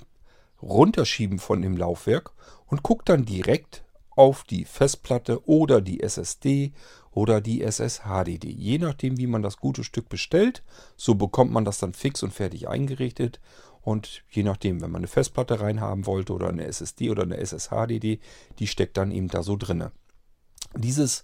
runterschieben 0.61 1.39
von 1.39 1.61
dem 1.61 1.77
Laufwerk 1.77 2.31
und 2.65 2.83
guckt 2.83 3.09
dann 3.09 3.25
direkt 3.25 3.83
auf 4.15 4.43
die 4.43 4.65
Festplatte 4.65 5.47
oder 5.47 5.79
die 5.79 6.01
SSD 6.01 6.73
oder 7.11 7.39
die 7.39 7.61
SSHDD. 7.61 8.49
Je 8.49 8.79
nachdem, 8.79 9.17
wie 9.17 9.27
man 9.27 9.43
das 9.43 9.57
gute 9.57 9.83
Stück 9.83 10.09
bestellt, 10.09 10.63
so 10.95 11.15
bekommt 11.15 11.51
man 11.51 11.65
das 11.65 11.77
dann 11.77 11.93
fix 11.93 12.23
und 12.23 12.33
fertig 12.33 12.67
eingerichtet. 12.67 13.39
Und 13.81 14.23
je 14.29 14.43
nachdem, 14.43 14.81
wenn 14.81 14.91
man 14.91 14.99
eine 14.99 15.07
Festplatte 15.07 15.61
reinhaben 15.61 16.05
wollte 16.07 16.33
oder 16.33 16.49
eine 16.49 16.65
SSD 16.65 17.09
oder 17.09 17.23
eine 17.23 17.37
SSHDD, 17.37 18.19
die 18.59 18.67
steckt 18.67 18.97
dann 18.97 19.11
eben 19.11 19.29
da 19.29 19.43
so 19.43 19.55
drinne. 19.55 19.91
Dieses 20.75 21.23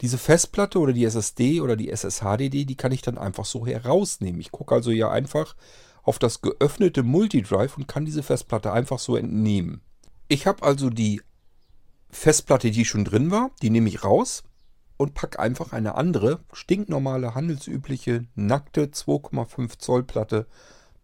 diese 0.00 0.18
Festplatte 0.18 0.78
oder 0.78 0.92
die 0.92 1.04
SSD 1.04 1.60
oder 1.60 1.76
die 1.76 1.90
SSHDD, 1.90 2.64
die 2.64 2.76
kann 2.76 2.92
ich 2.92 3.02
dann 3.02 3.18
einfach 3.18 3.44
so 3.44 3.66
herausnehmen. 3.66 4.40
Ich 4.40 4.52
gucke 4.52 4.74
also 4.74 4.90
hier 4.90 5.10
einfach 5.10 5.56
auf 6.02 6.18
das 6.18 6.40
geöffnete 6.40 7.02
Multidrive 7.02 7.76
und 7.76 7.88
kann 7.88 8.04
diese 8.04 8.22
Festplatte 8.22 8.72
einfach 8.72 8.98
so 8.98 9.16
entnehmen. 9.16 9.82
Ich 10.28 10.46
habe 10.46 10.62
also 10.62 10.90
die 10.90 11.20
Festplatte, 12.10 12.70
die 12.70 12.84
schon 12.84 13.04
drin 13.04 13.30
war, 13.30 13.50
die 13.60 13.70
nehme 13.70 13.88
ich 13.88 14.04
raus, 14.04 14.44
und 14.98 15.14
packe 15.14 15.38
einfach 15.38 15.72
eine 15.72 15.94
andere, 15.94 16.40
stinknormale, 16.52 17.34
handelsübliche, 17.34 18.26
nackte 18.34 18.86
2,5 18.86 19.78
Zoll 19.78 20.02
Platte 20.02 20.46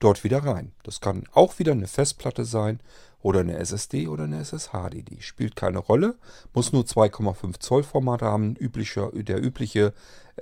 dort 0.01 0.25
wieder 0.25 0.45
rein. 0.45 0.73
Das 0.83 1.01
kann 1.01 1.25
auch 1.33 1.59
wieder 1.59 1.73
eine 1.73 1.87
Festplatte 1.87 2.45
sein 2.45 2.81
oder 3.25 3.41
eine 3.41 3.57
SSD 3.57 4.07
oder 4.07 4.23
eine 4.25 4.45
SSHDD. 4.45 5.23
Spielt 5.23 5.57
keine 5.57 5.79
Rolle, 5.79 6.17
muss 6.53 6.75
nur 6.75 6.83
2,5 6.83 7.59
Zoll 7.59 7.83
Format 7.83 8.21
haben, 8.21 8.55
üblicher, 8.55 9.13
der 9.15 9.43
übliche 9.43 9.95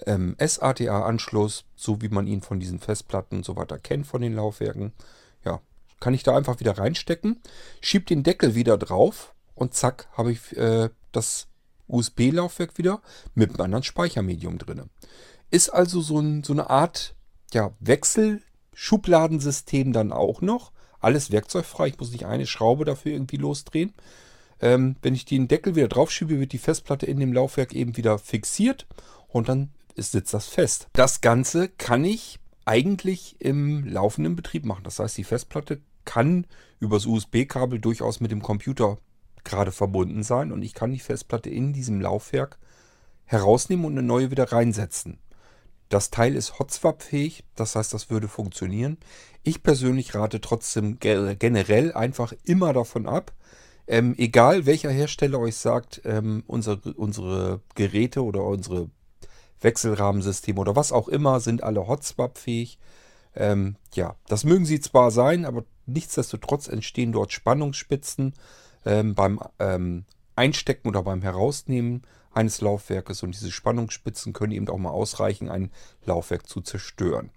ähm, 0.04 0.34
SATA-Anschluss, 0.36 1.64
so 1.76 2.02
wie 2.02 2.08
man 2.08 2.26
ihn 2.26 2.42
von 2.42 2.58
diesen 2.58 2.80
Festplatten 2.80 3.36
und 3.36 3.44
so 3.44 3.54
weiter 3.54 3.78
kennt 3.78 4.08
von 4.08 4.20
den 4.20 4.34
Laufwerken. 4.34 4.92
Ja, 5.44 5.60
kann 6.00 6.12
ich 6.12 6.24
da 6.24 6.36
einfach 6.36 6.58
wieder 6.58 6.76
reinstecken, 6.76 7.40
schiebe 7.80 8.04
den 8.04 8.24
Deckel 8.24 8.56
wieder 8.56 8.76
drauf 8.76 9.32
und 9.54 9.74
zack, 9.74 10.08
habe 10.16 10.32
ich 10.32 10.56
äh, 10.56 10.90
das 11.12 11.46
USB-Laufwerk 11.86 12.78
wieder 12.78 13.00
mit 13.36 13.50
einem 13.50 13.60
anderen 13.60 13.84
Speichermedium 13.84 14.58
drin. 14.58 14.90
Ist 15.50 15.68
also 15.68 16.00
so, 16.00 16.18
ein, 16.18 16.42
so 16.42 16.52
eine 16.52 16.68
Art 16.68 17.14
ja, 17.52 17.70
Wechselschubladensystem 17.78 19.92
dann 19.92 20.10
auch 20.10 20.40
noch. 20.40 20.72
Alles 21.02 21.30
werkzeugfrei, 21.30 21.88
ich 21.88 21.98
muss 21.98 22.12
nicht 22.12 22.26
eine 22.26 22.46
Schraube 22.46 22.84
dafür 22.84 23.12
irgendwie 23.12 23.36
losdrehen. 23.36 23.92
Ähm, 24.60 24.96
wenn 25.02 25.14
ich 25.14 25.24
den 25.24 25.48
Deckel 25.48 25.74
wieder 25.74 25.88
draufschiebe, 25.88 26.38
wird 26.38 26.52
die 26.52 26.58
Festplatte 26.58 27.06
in 27.06 27.18
dem 27.18 27.32
Laufwerk 27.32 27.74
eben 27.74 27.96
wieder 27.96 28.18
fixiert 28.18 28.86
und 29.28 29.48
dann 29.48 29.70
sitzt 29.96 30.32
das 30.32 30.46
fest. 30.46 30.88
Das 30.92 31.20
Ganze 31.20 31.68
kann 31.68 32.04
ich 32.04 32.38
eigentlich 32.64 33.36
im 33.40 33.84
laufenden 33.86 34.36
Betrieb 34.36 34.64
machen. 34.64 34.84
Das 34.84 34.98
heißt, 34.98 35.18
die 35.18 35.24
Festplatte 35.24 35.80
kann 36.04 36.46
übers 36.78 37.06
USB-Kabel 37.06 37.80
durchaus 37.80 38.20
mit 38.20 38.30
dem 38.30 38.42
Computer 38.42 38.98
gerade 39.44 39.72
verbunden 39.72 40.22
sein 40.22 40.52
und 40.52 40.62
ich 40.62 40.74
kann 40.74 40.92
die 40.92 41.00
Festplatte 41.00 41.50
in 41.50 41.72
diesem 41.72 42.00
Laufwerk 42.00 42.58
herausnehmen 43.24 43.84
und 43.84 43.92
eine 43.92 44.06
neue 44.06 44.30
wieder 44.30 44.52
reinsetzen. 44.52 45.18
Das 45.92 46.08
Teil 46.08 46.36
ist 46.36 46.58
Hotswap-fähig, 46.58 47.44
das 47.54 47.76
heißt, 47.76 47.92
das 47.92 48.08
würde 48.08 48.26
funktionieren. 48.26 48.96
Ich 49.42 49.62
persönlich 49.62 50.14
rate 50.14 50.40
trotzdem 50.40 50.98
generell 50.98 51.92
einfach 51.92 52.32
immer 52.44 52.72
davon 52.72 53.06
ab, 53.06 53.34
ähm, 53.86 54.14
egal 54.16 54.64
welcher 54.64 54.90
Hersteller 54.90 55.38
euch 55.38 55.56
sagt, 55.56 56.00
ähm, 56.06 56.44
unsere, 56.46 56.94
unsere 56.94 57.60
Geräte 57.74 58.24
oder 58.24 58.42
unsere 58.42 58.88
Wechselrahmensysteme 59.60 60.58
oder 60.58 60.76
was 60.76 60.92
auch 60.92 61.08
immer 61.08 61.40
sind 61.40 61.62
alle 61.62 61.86
Hotswap-fähig. 61.86 62.78
Ähm, 63.36 63.76
ja, 63.92 64.16
das 64.28 64.44
mögen 64.44 64.64
sie 64.64 64.80
zwar 64.80 65.10
sein, 65.10 65.44
aber 65.44 65.62
nichtsdestotrotz 65.84 66.68
entstehen 66.68 67.12
dort 67.12 67.32
Spannungsspitzen 67.32 68.32
ähm, 68.86 69.14
beim 69.14 69.40
ähm, 69.58 70.06
Einstecken 70.36 70.88
oder 70.88 71.02
beim 71.02 71.20
Herausnehmen 71.20 72.06
eines 72.34 72.60
Laufwerkes 72.60 73.22
und 73.22 73.34
diese 73.34 73.50
Spannungsspitzen 73.50 74.32
können 74.32 74.52
eben 74.52 74.68
auch 74.68 74.78
mal 74.78 74.90
ausreichen, 74.90 75.48
ein 75.48 75.70
Laufwerk 76.04 76.48
zu 76.48 76.60
zerstören. 76.60 77.30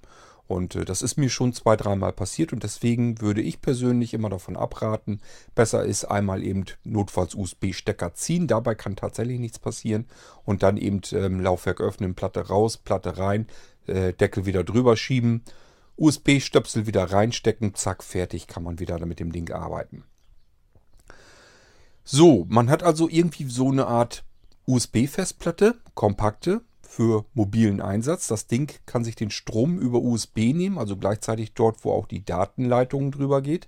Und 0.48 0.76
äh, 0.76 0.86
das 0.86 1.02
ist 1.02 1.18
mir 1.18 1.30
schon 1.30 1.54
zwei, 1.54 1.76
dreimal 1.76 2.14
passiert 2.14 2.54
und 2.54 2.64
deswegen 2.64 3.20
würde 3.22 3.42
ich 3.42 3.62
persönlich 3.62 4.14
immer 4.14 4.30
davon 4.30 4.56
abraten, 4.56 5.20
besser 5.56 5.84
ist 5.84 6.06
einmal 6.06 6.44
eben 6.44 6.66
notfalls 6.84 7.34
USB-Stecker 7.34 8.14
ziehen, 8.14 8.48
dabei 8.48 8.76
kann 8.76 8.96
tatsächlich 8.96 9.40
nichts 9.40 9.60
passieren 9.60 10.06
und 10.44 10.62
dann 10.62 10.78
eben 10.78 11.02
ähm, 11.14 11.40
Laufwerk 11.40 11.82
öffnen, 11.82 12.16
Platte 12.16 12.48
raus, 12.48 12.78
Platte 12.78 13.18
rein, 13.18 13.48
äh, 13.88 14.14
Deckel 14.14 14.46
wieder 14.46 14.64
drüber 14.64 14.96
schieben, 14.98 15.44
USB-Stöpsel 15.98 16.86
wieder 16.86 17.12
reinstecken, 17.12 17.74
zack, 17.74 18.04
fertig, 18.04 18.48
kann 18.48 18.64
man 18.64 18.80
wieder 18.80 19.04
mit 19.06 19.20
dem 19.20 19.32
Ding 19.32 19.52
arbeiten. 19.52 20.04
So, 22.04 22.46
man 22.50 22.70
hat 22.70 22.84
also 22.84 23.10
irgendwie 23.10 23.46
so 23.46 23.72
eine 23.72 23.88
Art 23.88 24.24
USB-Festplatte, 24.68 25.76
kompakte, 25.94 26.62
für 26.82 27.26
mobilen 27.34 27.82
Einsatz. 27.82 28.28
Das 28.28 28.48
Ding 28.48 28.72
kann 28.86 29.04
sich 29.04 29.16
den 29.16 29.30
Strom 29.30 29.78
über 29.78 30.00
USB 30.00 30.54
nehmen, 30.54 30.78
also 30.78 30.96
gleichzeitig 30.96 31.54
dort, 31.54 31.84
wo 31.84 31.92
auch 31.92 32.08
die 32.08 32.24
Datenleitung 32.24 33.12
drüber 33.12 33.42
geht. 33.42 33.68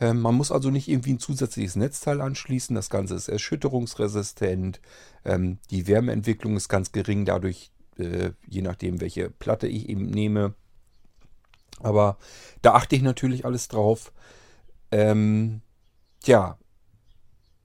Ähm, 0.00 0.20
man 0.20 0.34
muss 0.34 0.52
also 0.52 0.70
nicht 0.70 0.88
irgendwie 0.88 1.14
ein 1.14 1.18
zusätzliches 1.18 1.76
Netzteil 1.76 2.20
anschließen. 2.20 2.74
Das 2.74 2.90
Ganze 2.90 3.14
ist 3.14 3.28
erschütterungsresistent. 3.28 4.80
Ähm, 5.24 5.58
die 5.70 5.86
Wärmeentwicklung 5.86 6.56
ist 6.56 6.68
ganz 6.68 6.92
gering, 6.92 7.24
dadurch, 7.24 7.72
äh, 7.96 8.30
je 8.46 8.62
nachdem, 8.62 9.00
welche 9.00 9.30
Platte 9.30 9.66
ich 9.66 9.88
eben 9.88 10.06
nehme. 10.06 10.54
Aber 11.80 12.18
da 12.62 12.74
achte 12.74 12.96
ich 12.96 13.02
natürlich 13.02 13.44
alles 13.44 13.68
drauf. 13.68 14.12
Ähm, 14.90 15.62
ja, 16.24 16.58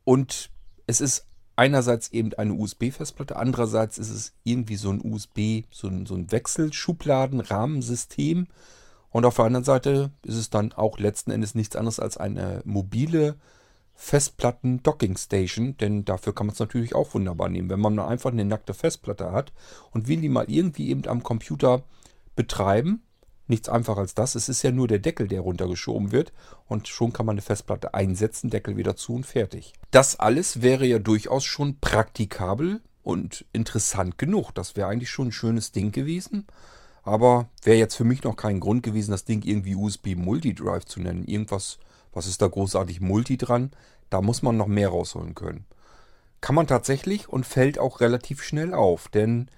und 0.04 0.50
es 0.88 1.02
ist 1.02 1.28
einerseits 1.56 2.10
eben 2.10 2.34
eine 2.34 2.54
USB-Festplatte, 2.54 3.36
andererseits 3.36 3.98
ist 3.98 4.10
es 4.10 4.34
irgendwie 4.44 4.76
so 4.76 4.90
ein 4.90 5.02
USB, 5.04 5.64
so 5.72 5.88
ein, 5.88 6.06
so 6.06 6.16
ein 6.16 6.32
Wechselschubladen-Rahmensystem. 6.32 8.48
Und 9.10 9.26
auf 9.26 9.36
der 9.36 9.46
anderen 9.46 9.64
Seite 9.64 10.12
ist 10.24 10.38
es 10.38 10.50
dann 10.50 10.74
auch 10.74 10.98
letzten 10.98 11.32
Endes 11.32 11.56
nichts 11.56 11.76
anderes 11.76 12.00
als 12.00 12.18
eine 12.18 12.62
mobile 12.66 13.36
Festplatten-Docking-Station, 13.96 15.78
denn 15.78 16.04
dafür 16.04 16.34
kann 16.34 16.48
man 16.48 16.54
es 16.54 16.60
natürlich 16.60 16.96
auch 16.96 17.14
wunderbar 17.14 17.50
nehmen. 17.50 17.70
Wenn 17.70 17.80
man 17.80 18.00
einfach 18.00 18.32
eine 18.32 18.46
nackte 18.46 18.74
Festplatte 18.74 19.32
hat 19.32 19.54
und 19.92 20.08
will 20.08 20.22
die 20.22 20.30
mal 20.30 20.50
irgendwie 20.50 20.90
eben 20.90 21.08
am 21.08 21.22
Computer 21.22 21.84
betreiben, 22.36 23.04
nichts 23.48 23.70
einfacher 23.70 24.00
als 24.00 24.16
das. 24.16 24.36
Es 24.36 24.50
ist 24.50 24.62
ja 24.62 24.72
nur 24.72 24.88
der 24.88 25.00
Deckel, 25.00 25.28
der 25.28 25.42
runtergeschoben 25.42 26.12
wird 26.12 26.34
und 26.68 26.88
schon 26.88 27.14
kann 27.14 27.26
man 27.26 27.36
eine 27.36 27.42
Festplatte 27.42 27.94
einsetzen, 27.94 28.50
Deckel 28.50 28.78
wieder 28.78 28.96
zu 28.96 29.14
und 29.16 29.26
fertig. 29.26 29.74
Das 29.92 30.20
alles 30.20 30.62
wäre 30.62 30.86
ja 30.86 31.00
durchaus 31.00 31.44
schon 31.44 31.80
praktikabel 31.80 32.82
und 33.04 33.46
interessant 33.54 34.18
genug. 34.18 34.52
Das 34.52 34.76
wäre 34.76 34.88
eigentlich 34.88 35.10
schon 35.10 35.28
ein 35.28 35.34
schönes 35.34 35.72
Ding 35.72 35.92
gewesen. 35.92 36.48
Aber 37.04 37.50
wäre 37.64 37.78
jetzt 37.78 37.96
für 37.96 38.06
mich 38.06 38.24
noch 38.24 38.38
kein 38.38 38.62
Grund 38.62 38.82
gewesen, 38.82 39.12
das 39.12 39.26
Ding 39.26 39.44
irgendwie 39.44 39.76
USB 39.76 40.16
Multidrive 40.16 40.86
zu 40.86 41.02
nennen. 41.02 41.26
Irgendwas, 41.26 41.78
was 42.14 42.28
ist 42.28 42.42
da 42.42 42.48
großartig 42.48 43.02
Multi 43.02 43.38
dran? 43.38 43.72
Da 44.10 44.22
muss 44.22 44.42
man 44.42 44.56
noch 44.56 44.68
mehr 44.68 44.90
rausholen 44.90 45.36
können. 45.36 45.66
Kann 46.40 46.56
man 46.56 46.68
tatsächlich 46.68 47.28
und 47.28 47.46
fällt 47.46 47.78
auch 47.78 48.00
relativ 48.00 48.42
schnell 48.42 48.74
auf, 48.74 49.10
denn 49.10 49.50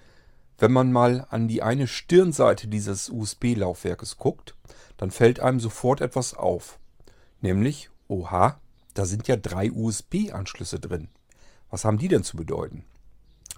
wenn 0.58 0.72
man 0.72 0.92
mal 0.92 1.28
an 1.30 1.48
die 1.48 1.62
eine 1.62 1.88
Stirnseite 1.88 2.68
dieses 2.68 3.10
USB-Laufwerkes 3.10 4.18
guckt, 4.18 4.56
dann 4.98 5.12
fällt 5.12 5.40
einem 5.40 5.60
sofort 5.60 6.02
etwas 6.02 6.34
auf. 6.34 6.80
Nämlich, 7.42 7.90
oha, 8.08 8.60
da 8.94 9.06
sind 9.06 9.28
ja 9.28 9.36
drei 9.36 9.72
USB-Anschlüsse 9.72 10.80
drin. 10.80 11.10
Was 11.70 11.84
haben 11.84 11.98
die 11.98 12.08
denn 12.08 12.24
zu 12.24 12.38
bedeuten? 12.38 12.86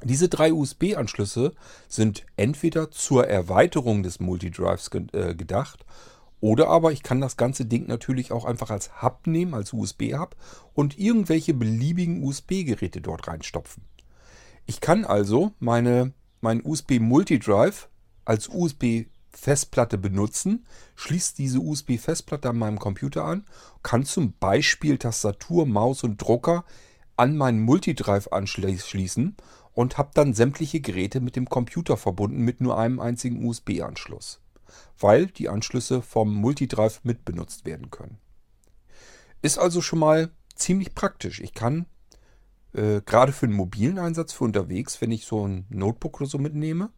Diese 0.04 0.30
drei 0.30 0.54
USB-Anschlüsse 0.54 1.54
sind 1.88 2.26
entweder 2.36 2.92
zur 2.92 3.28
Erweiterung 3.28 4.04
des 4.04 4.20
Multidrives 4.20 4.90
äh, 5.14 5.34
gedacht 5.34 5.86
oder 6.40 6.68
aber 6.68 6.92
ich 6.92 7.02
kann 7.02 7.20
das 7.20 7.36
ganze 7.36 7.66
Ding 7.66 7.88
natürlich 7.88 8.32
auch 8.32 8.46
einfach 8.46 8.70
als 8.70 9.02
Hub 9.02 9.26
nehmen, 9.26 9.54
als 9.54 9.74
USB-Hub 9.74 10.36
und 10.74 11.00
irgendwelche 11.00 11.54
beliebigen 11.54 12.24
USB-Geräte 12.24 13.02
dort 13.02 13.28
reinstopfen. 13.28 13.84
Ich 14.66 14.82
kann 14.82 15.04
also 15.04 15.54
meine 15.60 16.14
meinen 16.42 16.62
USB 16.64 17.00
Multidrive 17.00 17.88
als 18.26 18.50
USB-Festplatte 18.50 19.98
benutzen, 19.98 20.66
schließe 20.96 21.36
diese 21.36 21.60
USB-Festplatte 21.60 22.50
an 22.50 22.58
meinem 22.58 22.80
Computer 22.80 23.26
an, 23.26 23.46
kann 23.84 24.04
zum 24.04 24.34
Beispiel 24.40 24.98
Tastatur, 24.98 25.66
Maus 25.66 26.04
und 26.04 26.22
Drucker 26.22 26.66
an 27.16 27.36
meinen 27.36 27.62
Multidrive 27.62 28.32
anschließen 28.32 29.36
und 29.74 29.98
habe 29.98 30.12
dann 30.14 30.34
sämtliche 30.34 30.82
Geräte 30.82 31.20
mit 31.20 31.36
dem 31.36 31.50
Computer 31.50 31.98
verbunden 31.98 32.42
mit 32.42 32.62
nur 32.62 32.78
einem 32.78 33.00
einzigen 33.00 33.46
USB-Anschluss, 33.46 34.42
weil 35.00 35.28
die 35.28 35.50
Anschlüsse 35.50 36.02
vom 36.02 36.34
Multidrive 36.34 37.00
mitbenutzt 37.04 37.66
werden 37.66 37.92
können. 37.92 38.18
Ist 39.42 39.58
also 39.60 39.82
schon 39.82 40.00
mal 40.00 40.32
ziemlich 40.56 40.96
praktisch. 40.96 41.40
Ich 41.40 41.54
kann 41.54 41.86
äh, 42.74 43.02
gerade 43.02 43.32
für 43.32 43.46
einen 43.46 43.56
mobilen 43.56 44.00
Einsatz 44.00 44.34
für 44.34 44.44
unterwegs, 44.44 45.02
wenn 45.02 45.12
ich 45.12 45.26
so 45.26 45.48
ein 45.48 45.66
Notebook 45.70 46.22
oder 46.22 46.30
so 46.30 46.38
mitnehme, 46.38 46.90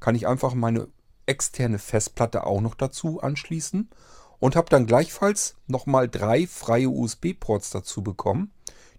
kann 0.00 0.14
ich 0.14 0.26
einfach 0.26 0.54
meine 0.54 0.88
externe 1.26 1.78
Festplatte 1.78 2.44
auch 2.44 2.60
noch 2.60 2.74
dazu 2.74 3.20
anschließen 3.20 3.88
und 4.38 4.56
habe 4.56 4.68
dann 4.68 4.86
gleichfalls 4.86 5.56
nochmal 5.66 6.08
drei 6.08 6.46
freie 6.46 6.88
USB-Ports 6.88 7.70
dazu 7.70 8.02
bekommen, 8.02 8.52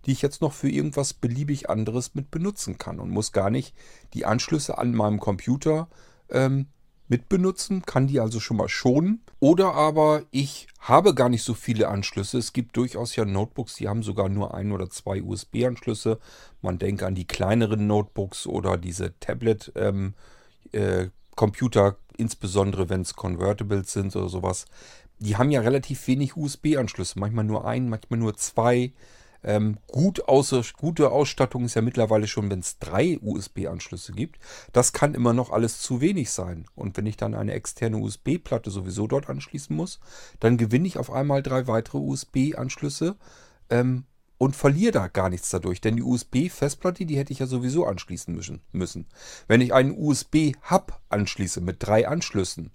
die 0.05 0.12
ich 0.12 0.22
jetzt 0.22 0.41
noch 0.41 0.53
für 0.53 0.70
irgendwas 0.70 1.13
beliebig 1.13 1.70
anderes 1.70 2.15
mit 2.15 2.32
benutzen 2.32 2.77
kann 2.77 3.00
und 3.00 3.10
muss 3.10 3.32
gar 3.32 3.50
nicht 3.50 3.75
die 4.13 4.25
Anschlüsse 4.25 4.77
an 4.77 4.94
meinem 4.94 5.20
Computer 5.20 5.88
ähm, 6.29 6.67
mitbenutzen, 7.07 7.83
kann 7.83 8.07
die 8.07 8.19
also 8.19 8.39
schon 8.39 8.57
mal 8.57 8.69
schonen. 8.69 9.21
Oder 9.39 9.74
aber 9.74 10.24
ich 10.31 10.67
habe 10.79 11.13
gar 11.13 11.29
nicht 11.29 11.43
so 11.43 11.53
viele 11.53 11.88
Anschlüsse. 11.88 12.38
Es 12.38 12.53
gibt 12.53 12.77
durchaus 12.77 13.15
ja 13.15 13.25
Notebooks, 13.25 13.75
die 13.75 13.88
haben 13.88 14.03
sogar 14.03 14.29
nur 14.29 14.53
ein 14.53 14.71
oder 14.71 14.89
zwei 14.89 15.21
USB-Anschlüsse. 15.21 16.19
Man 16.62 16.79
denke 16.79 17.05
an 17.05 17.15
die 17.15 17.27
kleineren 17.27 17.88
Notebooks 17.88 18.47
oder 18.47 18.77
diese 18.77 19.17
Tablet-Computer, 19.19 21.88
ähm, 21.88 21.93
äh, 21.93 21.95
insbesondere 22.17 22.89
wenn 22.89 23.01
es 23.01 23.15
Convertibles 23.15 23.93
sind 23.93 24.15
oder 24.15 24.29
sowas. 24.29 24.65
Die 25.19 25.38
haben 25.38 25.51
ja 25.51 25.62
relativ 25.62 26.07
wenig 26.07 26.35
USB-Anschlüsse, 26.35 27.19
manchmal 27.19 27.45
nur 27.45 27.65
einen, 27.65 27.89
manchmal 27.89 28.19
nur 28.19 28.35
zwei. 28.35 28.91
Ähm, 29.47 29.77
gut 29.85 30.27
außer, 30.27 30.63
gute 30.75 31.11
Ausstattung 31.11 31.65
ist 31.65 31.75
ja 31.75 31.83
mittlerweile 31.83 32.27
schon, 32.27 32.49
wenn 32.49 32.61
es 32.61 32.79
drei 32.79 33.19
USB-Anschlüsse 33.21 34.11
gibt. 34.13 34.39
Das 34.73 34.91
kann 34.91 35.13
immer 35.13 35.33
noch 35.33 35.51
alles 35.51 35.79
zu 35.79 36.01
wenig 36.01 36.31
sein. 36.31 36.65
Und 36.73 36.97
wenn 36.97 37.05
ich 37.05 37.15
dann 37.15 37.35
eine 37.35 37.53
externe 37.53 37.97
USB-Platte 37.97 38.71
sowieso 38.71 39.05
dort 39.05 39.29
anschließen 39.29 39.75
muss, 39.75 39.99
dann 40.39 40.57
gewinne 40.57 40.87
ich 40.87 40.97
auf 40.97 41.11
einmal 41.11 41.43
drei 41.43 41.67
weitere 41.67 41.99
USB-Anschlüsse 41.99 43.17
ähm, 43.69 44.05
und 44.39 44.55
verliere 44.55 44.91
da 44.91 45.07
gar 45.07 45.29
nichts 45.29 45.51
dadurch. 45.51 45.79
Denn 45.79 45.97
die 45.97 46.03
USB-Festplatte, 46.03 47.05
die 47.05 47.17
hätte 47.17 47.31
ich 47.31 47.39
ja 47.39 47.45
sowieso 47.45 47.85
anschließen 47.85 48.33
müssen. 48.33 48.61
müssen. 48.71 49.05
Wenn 49.47 49.61
ich 49.61 49.75
einen 49.75 49.95
USB-Hub 49.95 50.99
anschließe 51.09 51.61
mit 51.61 51.77
drei 51.85 52.07
Anschlüssen, 52.07 52.71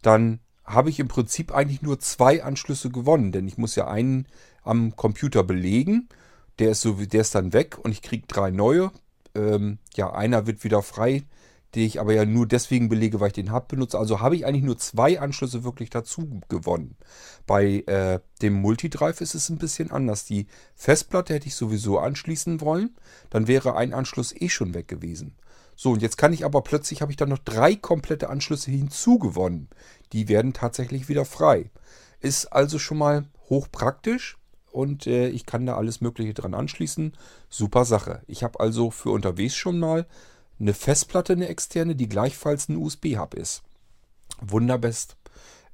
dann 0.00 0.40
habe 0.64 0.88
ich 0.88 0.98
im 0.98 1.08
Prinzip 1.08 1.54
eigentlich 1.54 1.82
nur 1.82 2.00
zwei 2.00 2.42
Anschlüsse 2.42 2.88
gewonnen. 2.90 3.32
Denn 3.32 3.46
ich 3.46 3.58
muss 3.58 3.76
ja 3.76 3.86
einen 3.86 4.26
am 4.66 4.96
Computer 4.96 5.42
belegen. 5.44 6.08
Der 6.58 6.70
ist, 6.70 6.80
so, 6.80 6.92
der 6.92 7.20
ist 7.20 7.34
dann 7.34 7.52
weg 7.52 7.78
und 7.82 7.92
ich 7.92 8.02
kriege 8.02 8.26
drei 8.26 8.50
neue. 8.50 8.90
Ähm, 9.34 9.78
ja, 9.94 10.12
einer 10.12 10.46
wird 10.46 10.64
wieder 10.64 10.82
frei, 10.82 11.24
den 11.74 11.84
ich 11.84 12.00
aber 12.00 12.14
ja 12.14 12.24
nur 12.24 12.46
deswegen 12.46 12.88
belege, 12.88 13.20
weil 13.20 13.28
ich 13.28 13.34
den 13.34 13.52
Hub 13.52 13.68
benutze. 13.68 13.98
Also 13.98 14.20
habe 14.20 14.36
ich 14.36 14.46
eigentlich 14.46 14.64
nur 14.64 14.78
zwei 14.78 15.20
Anschlüsse 15.20 15.64
wirklich 15.64 15.90
dazu 15.90 16.40
gewonnen. 16.48 16.96
Bei 17.46 17.84
äh, 17.86 18.20
dem 18.40 18.54
Multidrive 18.54 19.20
ist 19.20 19.34
es 19.34 19.50
ein 19.50 19.58
bisschen 19.58 19.90
anders. 19.90 20.24
Die 20.24 20.46
Festplatte 20.74 21.34
hätte 21.34 21.48
ich 21.48 21.54
sowieso 21.54 21.98
anschließen 21.98 22.60
wollen. 22.62 22.96
Dann 23.28 23.46
wäre 23.46 23.76
ein 23.76 23.92
Anschluss 23.92 24.34
eh 24.34 24.48
schon 24.48 24.72
weg 24.72 24.88
gewesen. 24.88 25.36
So, 25.78 25.92
und 25.92 26.00
jetzt 26.00 26.16
kann 26.16 26.32
ich 26.32 26.46
aber 26.46 26.62
plötzlich, 26.62 27.02
habe 27.02 27.12
ich 27.12 27.18
dann 27.18 27.28
noch 27.28 27.38
drei 27.38 27.76
komplette 27.76 28.30
Anschlüsse 28.30 28.70
hinzugewonnen. 28.70 29.68
Die 30.14 30.28
werden 30.28 30.54
tatsächlich 30.54 31.10
wieder 31.10 31.26
frei. 31.26 31.70
Ist 32.20 32.46
also 32.46 32.78
schon 32.78 32.96
mal 32.96 33.26
hochpraktisch 33.50 34.38
und 34.76 35.06
äh, 35.06 35.28
ich 35.28 35.46
kann 35.46 35.64
da 35.64 35.76
alles 35.76 36.02
Mögliche 36.02 36.34
dran 36.34 36.52
anschließen. 36.52 37.14
Super 37.48 37.86
Sache. 37.86 38.22
Ich 38.26 38.42
habe 38.42 38.60
also 38.60 38.90
für 38.90 39.10
unterwegs 39.10 39.54
schon 39.54 39.78
mal 39.78 40.06
eine 40.60 40.74
Festplatte, 40.74 41.32
eine 41.32 41.48
externe, 41.48 41.96
die 41.96 42.08
gleichfalls 42.08 42.68
ein 42.68 42.76
USB-Hub 42.76 43.34
ist. 43.34 43.62
Wunderbest. 44.40 45.16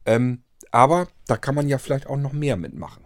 Ähm, 0.07 0.45
aber 0.71 1.09
da 1.27 1.37
kann 1.37 1.57
man 1.57 1.69
ja 1.69 1.79
vielleicht 1.79 2.07
auch 2.07 2.17
noch 2.17 2.33
mehr 2.33 2.57
mitmachen. 2.57 3.05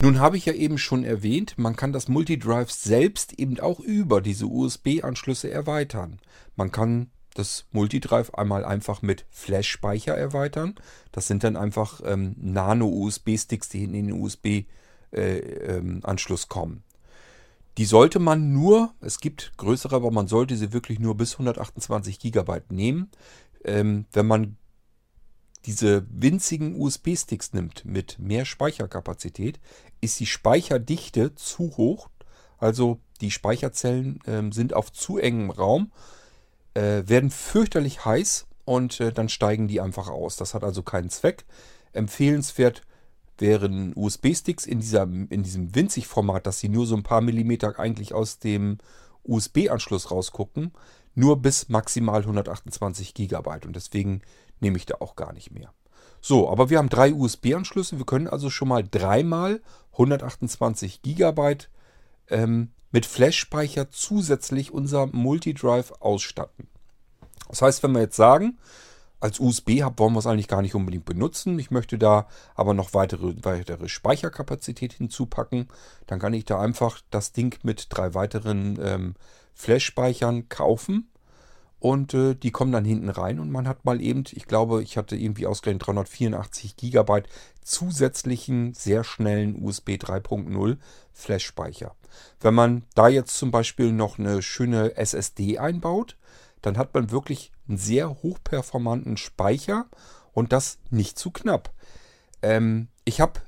Nun 0.00 0.20
habe 0.20 0.36
ich 0.36 0.46
ja 0.46 0.52
eben 0.52 0.78
schon 0.78 1.04
erwähnt, 1.04 1.58
man 1.58 1.76
kann 1.76 1.92
das 1.92 2.08
Multidrive 2.08 2.70
selbst 2.70 3.38
eben 3.38 3.58
auch 3.60 3.80
über 3.80 4.20
diese 4.20 4.46
USB-Anschlüsse 4.46 5.50
erweitern. 5.50 6.20
Man 6.56 6.70
kann 6.70 7.10
das 7.34 7.66
Multidrive 7.72 8.32
einmal 8.34 8.64
einfach 8.64 9.02
mit 9.02 9.26
Flash-Speicher 9.30 10.16
erweitern. 10.16 10.76
Das 11.10 11.26
sind 11.26 11.42
dann 11.42 11.56
einfach 11.56 12.00
ähm, 12.04 12.36
Nano-USB-Sticks, 12.38 13.68
die 13.68 13.80
hinten 13.80 13.94
in 13.96 14.06
den 14.06 14.22
USB 14.22 14.46
ähm, 14.46 14.66
Anschluss 15.12 16.48
kommen. 16.48 16.84
Die 17.78 17.84
sollte 17.84 18.18
man 18.18 18.52
nur, 18.52 18.92
es 19.00 19.20
gibt 19.20 19.52
größere, 19.56 19.96
aber 19.96 20.10
man 20.10 20.28
sollte 20.28 20.56
sie 20.56 20.72
wirklich 20.72 20.98
nur 20.98 21.16
bis 21.16 21.32
128 21.32 22.18
GB 22.18 22.60
nehmen. 22.68 23.10
Ähm, 23.64 24.06
wenn 24.12 24.26
man 24.26 24.56
diese 25.66 26.06
winzigen 26.10 26.80
USB-Sticks 26.80 27.52
nimmt 27.52 27.84
mit 27.84 28.18
mehr 28.18 28.44
Speicherkapazität, 28.44 29.60
ist 30.00 30.18
die 30.20 30.26
Speicherdichte 30.26 31.34
zu 31.34 31.76
hoch. 31.76 32.08
Also 32.58 33.00
die 33.20 33.30
Speicherzellen 33.30 34.20
äh, 34.26 34.52
sind 34.52 34.74
auf 34.74 34.92
zu 34.92 35.18
engem 35.18 35.50
Raum, 35.50 35.92
äh, 36.74 37.02
werden 37.06 37.30
fürchterlich 37.30 38.04
heiß 38.04 38.46
und 38.64 39.00
äh, 39.00 39.12
dann 39.12 39.28
steigen 39.28 39.68
die 39.68 39.80
einfach 39.80 40.08
aus. 40.08 40.36
Das 40.36 40.54
hat 40.54 40.64
also 40.64 40.82
keinen 40.82 41.10
Zweck. 41.10 41.44
Empfehlenswert 41.92 42.82
wären 43.40 43.92
USB-Sticks 43.94 44.66
in, 44.66 44.80
in 45.30 45.42
diesem 45.42 45.74
winzig 45.74 46.06
Format, 46.06 46.46
dass 46.46 46.60
sie 46.60 46.68
nur 46.68 46.86
so 46.86 46.96
ein 46.96 47.02
paar 47.02 47.20
Millimeter 47.20 47.78
eigentlich 47.78 48.14
aus 48.14 48.38
dem 48.38 48.78
USB-Anschluss 49.24 50.10
rausgucken, 50.10 50.72
nur 51.14 51.40
bis 51.40 51.68
maximal 51.68 52.20
128 52.20 53.14
GB. 53.14 53.66
Und 53.66 53.76
deswegen 53.76 54.22
nehme 54.60 54.76
ich 54.76 54.86
da 54.86 54.96
auch 55.00 55.16
gar 55.16 55.32
nicht 55.32 55.50
mehr. 55.50 55.72
So, 56.20 56.50
aber 56.50 56.70
wir 56.70 56.78
haben 56.78 56.88
drei 56.88 57.12
USB-Anschlüsse. 57.12 57.98
Wir 57.98 58.06
können 58.06 58.28
also 58.28 58.50
schon 58.50 58.68
mal 58.68 58.84
dreimal 58.88 59.60
128 59.92 61.02
GB 61.02 61.56
ähm, 62.28 62.70
mit 62.92 63.06
Flash-Speicher 63.06 63.90
zusätzlich 63.90 64.72
unser 64.72 65.06
Multidrive 65.06 65.92
ausstatten. 66.00 66.68
Das 67.48 67.62
heißt, 67.62 67.82
wenn 67.82 67.92
wir 67.92 68.00
jetzt 68.00 68.16
sagen, 68.16 68.58
als 69.20 69.38
USB-Hub 69.38 69.98
wollen 69.98 70.14
wir 70.14 70.18
es 70.18 70.26
eigentlich 70.26 70.48
gar 70.48 70.62
nicht 70.62 70.74
unbedingt 70.74 71.04
benutzen. 71.04 71.58
Ich 71.58 71.70
möchte 71.70 71.98
da 71.98 72.26
aber 72.54 72.72
noch 72.74 72.94
weitere, 72.94 73.34
weitere 73.42 73.88
Speicherkapazität 73.88 74.94
hinzupacken. 74.94 75.68
Dann 76.06 76.18
kann 76.18 76.32
ich 76.32 76.46
da 76.46 76.58
einfach 76.58 77.00
das 77.10 77.32
Ding 77.32 77.58
mit 77.62 77.86
drei 77.90 78.14
weiteren 78.14 78.78
ähm, 78.82 79.14
Flash-Speichern 79.54 80.48
kaufen. 80.48 81.10
Und 81.78 82.12
äh, 82.12 82.34
die 82.34 82.50
kommen 82.50 82.72
dann 82.72 82.84
hinten 82.84 83.08
rein 83.08 83.40
und 83.40 83.50
man 83.50 83.66
hat 83.66 83.86
mal 83.86 84.02
eben, 84.02 84.24
ich 84.32 84.46
glaube, 84.46 84.82
ich 84.82 84.98
hatte 84.98 85.16
irgendwie 85.16 85.46
ausgerechnet 85.46 85.86
384 85.86 86.76
GB 86.76 87.22
zusätzlichen 87.62 88.74
sehr 88.74 89.02
schnellen 89.02 89.62
USB 89.62 89.90
3.0 89.90 90.76
Flash-Speicher. 91.14 91.94
Wenn 92.40 92.54
man 92.54 92.84
da 92.94 93.08
jetzt 93.08 93.36
zum 93.36 93.50
Beispiel 93.50 93.92
noch 93.92 94.18
eine 94.18 94.42
schöne 94.42 94.96
SSD 94.96 95.58
einbaut, 95.58 96.18
dann 96.60 96.76
hat 96.76 96.92
man 96.92 97.10
wirklich 97.10 97.50
einen 97.70 97.78
sehr 97.78 98.22
hochperformanten 98.22 99.16
Speicher 99.16 99.86
und 100.32 100.52
das 100.52 100.78
nicht 100.90 101.18
zu 101.18 101.30
knapp. 101.30 101.72
Ähm, 102.42 102.88
ich 103.04 103.20
habe 103.20 103.40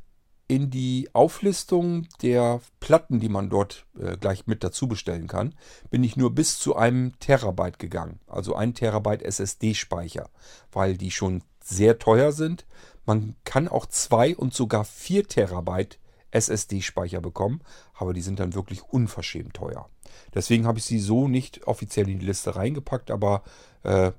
in 0.48 0.70
die 0.70 1.08
Auflistung 1.12 2.06
der 2.20 2.60
Platten, 2.78 3.20
die 3.20 3.28
man 3.28 3.48
dort 3.48 3.86
äh, 3.98 4.16
gleich 4.16 4.46
mit 4.46 4.62
dazu 4.62 4.86
bestellen 4.86 5.26
kann, 5.26 5.54
bin 5.90 6.04
ich 6.04 6.16
nur 6.16 6.34
bis 6.34 6.58
zu 6.58 6.76
einem 6.76 7.18
Terabyte 7.20 7.78
gegangen. 7.78 8.20
Also 8.26 8.54
ein 8.54 8.74
Terabyte 8.74 9.22
SSD-Speicher, 9.22 10.28
weil 10.70 10.96
die 10.96 11.10
schon 11.10 11.42
sehr 11.62 11.98
teuer 11.98 12.32
sind. 12.32 12.66
Man 13.06 13.34
kann 13.44 13.66
auch 13.66 13.86
zwei 13.86 14.36
und 14.36 14.52
sogar 14.52 14.84
vier 14.84 15.26
Terabyte 15.26 15.98
SSD-Speicher 16.32 17.20
bekommen, 17.20 17.62
aber 17.94 18.12
die 18.12 18.22
sind 18.22 18.40
dann 18.40 18.54
wirklich 18.54 18.82
unverschämt 18.82 19.54
teuer. 19.54 19.88
Deswegen 20.34 20.66
habe 20.66 20.78
ich 20.78 20.84
sie 20.84 20.98
so 20.98 21.28
nicht 21.28 21.66
offiziell 21.66 22.08
in 22.08 22.18
die 22.18 22.26
Liste 22.26 22.56
reingepackt, 22.56 23.10
aber 23.10 23.42
äh, 23.82 24.12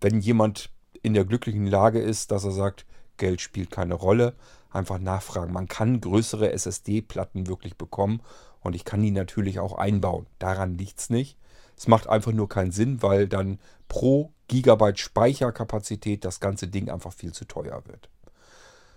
wenn 0.00 0.20
jemand 0.20 0.70
in 1.02 1.14
der 1.14 1.24
glücklichen 1.24 1.66
Lage 1.66 2.00
ist, 2.00 2.30
dass 2.30 2.44
er 2.44 2.52
sagt, 2.52 2.86
Geld 3.16 3.40
spielt 3.40 3.70
keine 3.70 3.94
Rolle, 3.94 4.34
einfach 4.70 4.98
nachfragen. 4.98 5.52
Man 5.52 5.68
kann 5.68 6.00
größere 6.00 6.52
SSD-Platten 6.52 7.46
wirklich 7.46 7.76
bekommen 7.76 8.20
und 8.60 8.74
ich 8.74 8.84
kann 8.84 9.02
die 9.02 9.10
natürlich 9.10 9.58
auch 9.58 9.74
einbauen. 9.78 10.26
Daran 10.38 10.76
liegt 10.76 10.98
es 10.98 11.10
nicht. 11.10 11.38
Es 11.76 11.88
macht 11.88 12.08
einfach 12.08 12.32
nur 12.32 12.48
keinen 12.48 12.72
Sinn, 12.72 13.02
weil 13.02 13.28
dann 13.28 13.58
pro 13.88 14.32
Gigabyte 14.48 14.98
Speicherkapazität 14.98 16.24
das 16.24 16.40
ganze 16.40 16.68
Ding 16.68 16.90
einfach 16.90 17.12
viel 17.12 17.32
zu 17.32 17.44
teuer 17.46 17.82
wird. 17.86 18.08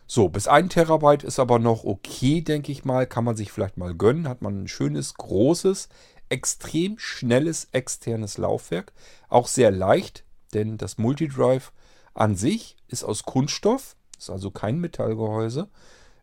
So, 0.08 0.30
bis 0.30 0.48
1 0.48 0.74
Terabyte 0.74 1.24
ist 1.24 1.40
aber 1.40 1.60
noch 1.60 1.84
okay, 1.84 2.42
denke 2.42 2.72
ich 2.72 2.84
mal. 2.84 3.06
Kann 3.06 3.24
man 3.24 3.36
sich 3.36 3.52
vielleicht 3.52 3.78
mal 3.78 3.94
gönnen. 3.94 4.28
Hat 4.28 4.42
man 4.42 4.64
ein 4.64 4.68
schönes, 4.68 5.14
großes, 5.14 5.88
extrem 6.30 6.98
schnelles 6.98 7.68
externes 7.72 8.38
Laufwerk. 8.38 8.94
Auch 9.28 9.48
sehr 9.48 9.72
leicht, 9.72 10.24
denn 10.54 10.78
das 10.78 10.98
Multidrive 10.98 11.72
an 12.14 12.36
sich 12.36 12.78
ist 12.88 13.04
aus 13.04 13.24
Kunststoff. 13.24 13.96
Ist 14.18 14.30
also 14.30 14.52
kein 14.52 14.80
Metallgehäuse. 14.80 15.70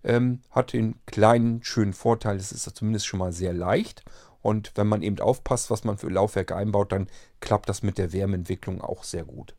Ähm, 0.04 0.40
hat 0.50 0.72
den 0.72 1.00
kleinen, 1.06 1.62
schönen 1.64 1.92
Vorteil, 1.92 2.36
es 2.36 2.52
ist 2.52 2.76
zumindest 2.76 3.06
schon 3.06 3.18
mal 3.18 3.32
sehr 3.32 3.52
leicht. 3.52 4.04
Und 4.42 4.72
wenn 4.76 4.86
man 4.86 5.02
eben 5.02 5.18
aufpasst, 5.18 5.70
was 5.70 5.82
man 5.82 5.98
für 5.98 6.08
Laufwerke 6.08 6.54
einbaut, 6.54 6.92
dann 6.92 7.08
klappt 7.40 7.68
das 7.68 7.82
mit 7.82 7.98
der 7.98 8.12
Wärmeentwicklung 8.12 8.80
auch 8.80 9.02
sehr 9.02 9.24
gut. 9.24 9.56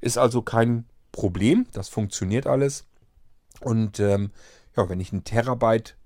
Ist 0.00 0.16
also 0.16 0.40
kein 0.40 0.86
Problem, 1.12 1.66
das 1.72 1.88
funktioniert 1.88 2.46
alles. 2.46 2.86
Und 3.60 4.00
ähm, 4.00 4.30
ja, 4.76 4.88
wenn 4.88 5.00
ich 5.00 5.12
einen 5.12 5.24
Terabyte 5.24 5.96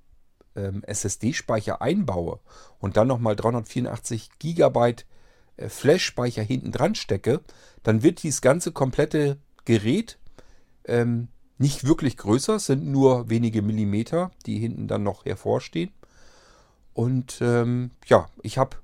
ähm, 0.56 0.82
SSD-Speicher 0.84 1.82
einbaue 1.82 2.40
und 2.78 2.96
dann 2.96 3.08
nochmal 3.08 3.36
384 3.36 4.30
Gigabyte 4.38 5.06
äh, 5.56 5.68
Flash-Speicher 5.68 6.42
hinten 6.42 6.72
dran 6.72 6.94
stecke, 6.94 7.40
dann 7.82 8.02
wird 8.02 8.22
dieses 8.22 8.40
ganze 8.40 8.72
komplette 8.72 9.38
Gerät 9.64 10.18
ähm, 10.84 11.28
nicht 11.58 11.84
wirklich 11.84 12.16
größer, 12.16 12.56
es 12.56 12.66
sind 12.66 12.86
nur 12.86 13.30
wenige 13.30 13.62
Millimeter, 13.62 14.30
die 14.46 14.58
hinten 14.58 14.88
dann 14.88 15.02
noch 15.02 15.24
hervorstehen. 15.24 15.92
Und 16.92 17.38
ähm, 17.40 17.90
ja, 18.06 18.28
ich 18.42 18.58
habe 18.58 18.76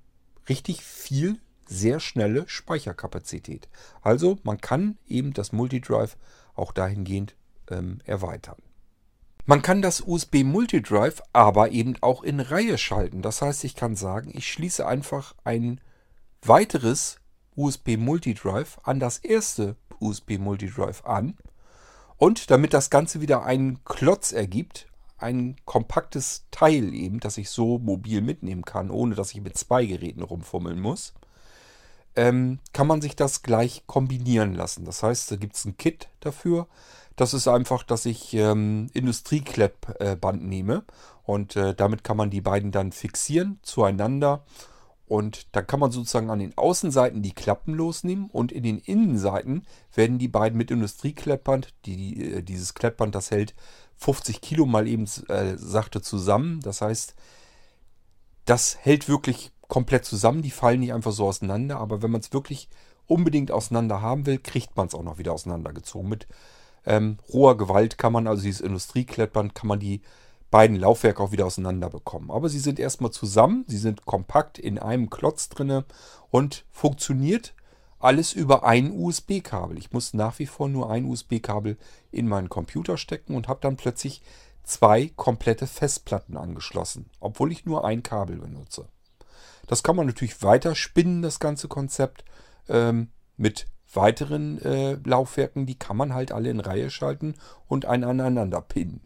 richtig 0.48 0.82
viel 0.82 1.38
sehr 1.66 2.00
schnelle 2.00 2.48
Speicherkapazität. 2.48 3.68
Also 4.02 4.38
man 4.42 4.60
kann 4.60 4.98
eben 5.06 5.32
das 5.32 5.52
Multidrive 5.52 6.16
auch 6.54 6.72
dahingehend 6.72 7.36
ähm, 7.70 8.00
erweitern. 8.04 8.56
Man 9.46 9.62
kann 9.62 9.82
das 9.82 10.00
USB 10.00 10.44
Multidrive 10.44 11.22
aber 11.32 11.70
eben 11.70 11.96
auch 12.00 12.22
in 12.22 12.40
Reihe 12.40 12.78
schalten. 12.78 13.22
Das 13.22 13.42
heißt, 13.42 13.64
ich 13.64 13.74
kann 13.74 13.96
sagen, 13.96 14.30
ich 14.34 14.50
schließe 14.52 14.86
einfach 14.86 15.34
ein 15.44 15.80
weiteres 16.42 17.18
USB 17.56 17.96
Multidrive 17.96 18.78
an 18.84 19.00
das 19.00 19.18
erste 19.18 19.76
USB 19.98 20.38
Multidrive 20.38 21.04
an. 21.04 21.36
Und 22.16 22.50
damit 22.50 22.74
das 22.74 22.90
Ganze 22.90 23.20
wieder 23.20 23.44
einen 23.44 23.82
Klotz 23.84 24.32
ergibt, 24.32 24.86
ein 25.16 25.56
kompaktes 25.64 26.46
Teil 26.50 26.94
eben, 26.94 27.20
das 27.20 27.38
ich 27.38 27.50
so 27.50 27.78
mobil 27.78 28.22
mitnehmen 28.22 28.64
kann, 28.64 28.90
ohne 28.90 29.14
dass 29.14 29.32
ich 29.32 29.40
mit 29.40 29.56
zwei 29.56 29.84
Geräten 29.84 30.22
rumfummeln 30.22 30.80
muss, 30.80 31.14
ähm, 32.16 32.58
kann 32.72 32.86
man 32.86 33.00
sich 33.00 33.16
das 33.16 33.42
gleich 33.42 33.84
kombinieren 33.86 34.54
lassen. 34.54 34.84
Das 34.84 35.02
heißt, 35.02 35.30
da 35.30 35.36
gibt 35.36 35.56
es 35.56 35.64
ein 35.64 35.76
Kit 35.76 36.08
dafür. 36.20 36.66
Das 37.20 37.34
ist 37.34 37.48
einfach, 37.48 37.82
dass 37.82 38.06
ich 38.06 38.32
ähm, 38.32 38.88
Industriekleppband 38.94 40.42
nehme 40.42 40.84
und 41.22 41.54
äh, 41.54 41.74
damit 41.74 42.02
kann 42.02 42.16
man 42.16 42.30
die 42.30 42.40
beiden 42.40 42.72
dann 42.72 42.92
fixieren 42.92 43.58
zueinander 43.60 44.42
und 45.06 45.54
dann 45.54 45.66
kann 45.66 45.80
man 45.80 45.90
sozusagen 45.90 46.30
an 46.30 46.38
den 46.38 46.56
Außenseiten 46.56 47.20
die 47.20 47.34
Klappen 47.34 47.74
losnehmen 47.74 48.30
und 48.30 48.52
in 48.52 48.62
den 48.62 48.78
Innenseiten 48.78 49.66
werden 49.94 50.18
die 50.18 50.28
beiden 50.28 50.56
mit 50.56 50.70
Industriekleppband, 50.70 51.74
die, 51.84 52.36
äh, 52.36 52.42
dieses 52.42 52.72
Kleppband, 52.72 53.14
das 53.14 53.30
hält 53.30 53.54
50 53.98 54.40
Kilo 54.40 54.64
mal 54.64 54.88
eben 54.88 55.04
äh, 55.28 55.58
sachte 55.58 56.00
zusammen. 56.00 56.60
Das 56.60 56.80
heißt, 56.80 57.14
das 58.46 58.78
hält 58.80 59.10
wirklich 59.10 59.52
komplett 59.68 60.06
zusammen. 60.06 60.40
Die 60.40 60.50
fallen 60.50 60.80
nicht 60.80 60.94
einfach 60.94 61.12
so 61.12 61.26
auseinander. 61.26 61.80
Aber 61.80 62.00
wenn 62.00 62.12
man 62.12 62.22
es 62.22 62.32
wirklich 62.32 62.70
unbedingt 63.06 63.50
auseinander 63.50 64.00
haben 64.00 64.24
will, 64.24 64.38
kriegt 64.38 64.74
man 64.78 64.86
es 64.86 64.94
auch 64.94 65.02
noch 65.02 65.18
wieder 65.18 65.32
auseinandergezogen. 65.34 66.08
Mit 66.08 66.26
ähm, 66.86 67.18
roher 67.32 67.56
Gewalt 67.56 67.98
kann 67.98 68.12
man, 68.12 68.26
also 68.26 68.42
dieses 68.42 68.60
Industrieklettband, 68.60 69.54
kann 69.54 69.68
man 69.68 69.80
die 69.80 70.00
beiden 70.50 70.76
Laufwerke 70.76 71.22
auch 71.22 71.32
wieder 71.32 71.46
auseinander 71.46 71.90
bekommen. 71.90 72.30
Aber 72.30 72.48
sie 72.48 72.58
sind 72.58 72.78
erstmal 72.78 73.12
zusammen, 73.12 73.64
sie 73.68 73.78
sind 73.78 74.04
kompakt 74.04 74.58
in 74.58 74.78
einem 74.78 75.10
Klotz 75.10 75.48
drinne 75.48 75.84
und 76.30 76.64
funktioniert 76.70 77.54
alles 77.98 78.32
über 78.32 78.64
ein 78.64 78.90
USB-Kabel. 78.90 79.78
Ich 79.78 79.92
muss 79.92 80.14
nach 80.14 80.38
wie 80.38 80.46
vor 80.46 80.68
nur 80.68 80.90
ein 80.90 81.04
USB-Kabel 81.04 81.76
in 82.10 82.26
meinen 82.26 82.48
Computer 82.48 82.96
stecken 82.96 83.36
und 83.36 83.46
habe 83.46 83.60
dann 83.60 83.76
plötzlich 83.76 84.22
zwei 84.64 85.10
komplette 85.16 85.66
Festplatten 85.66 86.36
angeschlossen, 86.36 87.10
obwohl 87.20 87.52
ich 87.52 87.66
nur 87.66 87.84
ein 87.84 88.02
Kabel 88.02 88.36
benutze. 88.36 88.88
Das 89.66 89.82
kann 89.82 89.96
man 89.96 90.06
natürlich 90.06 90.42
weiter 90.42 90.74
spinnen, 90.74 91.22
das 91.22 91.38
ganze 91.38 91.68
Konzept, 91.68 92.24
ähm, 92.68 93.08
mit 93.36 93.66
weiteren 93.92 94.60
äh, 94.62 94.98
Laufwerken. 95.04 95.66
Die 95.66 95.78
kann 95.78 95.96
man 95.96 96.14
halt 96.14 96.32
alle 96.32 96.50
in 96.50 96.60
Reihe 96.60 96.90
schalten 96.90 97.34
und 97.66 97.86
einen 97.86 98.04
aneinander 98.04 98.60
pinnen. 98.60 99.02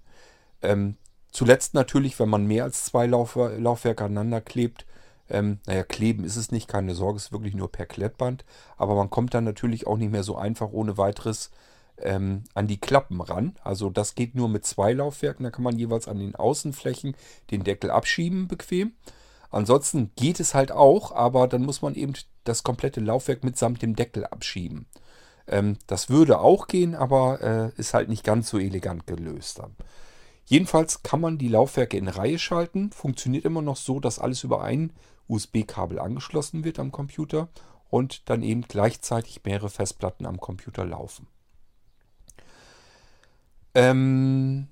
Ähm, 0.62 0.97
zuletzt 1.31 1.75
natürlich, 1.75 2.18
wenn 2.18 2.29
man 2.29 2.47
mehr 2.47 2.64
als 2.64 2.85
zwei 2.85 3.07
Lauf 3.07 3.37
Laufwerke 3.37 4.05
aneinander 4.05 4.40
klebt, 4.40 4.87
ähm, 5.31 5.59
naja, 5.66 5.85
kleben 5.85 6.25
ist 6.25 6.37
es 6.37 6.51
nicht, 6.51 6.68
keine 6.68 6.94
Sorge, 6.94 7.16
ist 7.16 7.33
wirklich 7.33 7.55
nur 7.55 7.73
per 7.73 7.87
Klettband. 7.87 8.44
Aber 8.77 8.94
man 8.94 9.11
kommt 9.11 9.35
dann 9.35 9.44
natürlich 9.44 9.87
auch 9.87 9.97
nicht 9.97 10.12
mehr 10.12 10.23
so 10.23 10.37
einfach 10.37 10.70
ohne 10.70 10.99
weiteres 10.99 11.51
ähm, 11.99 12.44
an 12.55 12.66
die 12.66 12.79
Klappen 12.79 13.20
ran. 13.20 13.55
Also 13.62 13.90
das 13.90 14.14
geht 14.14 14.35
nur 14.35 14.49
mit 14.49 14.66
zwei 14.66 14.92
Laufwerken. 14.92 15.44
Da 15.44 15.51
kann 15.51 15.64
man 15.64 15.79
jeweils 15.79 16.09
an 16.09 16.18
den 16.18 16.35
Außenflächen 16.35 17.16
den 17.51 17.64
Deckel 17.64 17.90
abschieben 17.90 18.49
bequem. 18.49 18.92
Ansonsten 19.51 20.11
geht 20.16 20.40
es 20.40 20.55
halt 20.55 20.73
auch, 20.73 21.12
aber 21.12 21.47
dann 21.47 21.62
muss 21.62 21.81
man 21.81 21.94
eben 21.94 22.14
das 22.44 22.62
komplette 22.62 23.00
Laufwerk 23.00 23.44
mitsamt 23.44 23.83
dem 23.83 23.96
Deckel 23.96 24.24
abschieben. 24.24 24.87
Ähm, 25.46 25.76
das 25.87 26.09
würde 26.09 26.38
auch 26.40 26.66
gehen, 26.66 26.94
aber 26.94 27.40
äh, 27.42 27.80
ist 27.80 27.94
halt 27.94 28.09
nicht 28.09 28.24
ganz 28.24 28.48
so 28.48 28.59
elegant 28.59 29.07
gelöst 29.07 29.59
dann. 29.59 29.74
Jedenfalls 30.46 31.02
kann 31.02 31.20
man 31.20 31.38
die 31.38 31.48
Laufwerke 31.48 31.96
in 31.96 32.09
Reihe 32.09 32.38
schalten. 32.38 32.90
Funktioniert 32.92 33.44
immer 33.44 33.62
noch 33.62 33.76
so, 33.76 33.98
dass 33.98 34.18
alles 34.18 34.44
über 34.44 34.62
ein 34.62 34.92
USB-Kabel 35.26 35.98
angeschlossen 35.98 36.64
wird 36.64 36.78
am 36.78 36.92
Computer 36.92 37.48
und 37.88 38.28
dann 38.28 38.42
eben 38.42 38.62
gleichzeitig 38.62 39.42
mehrere 39.44 39.70
Festplatten 39.70 40.26
am 40.26 40.38
Computer 40.38 40.85
laufen. 40.85 41.26
Ähm, 43.74 44.68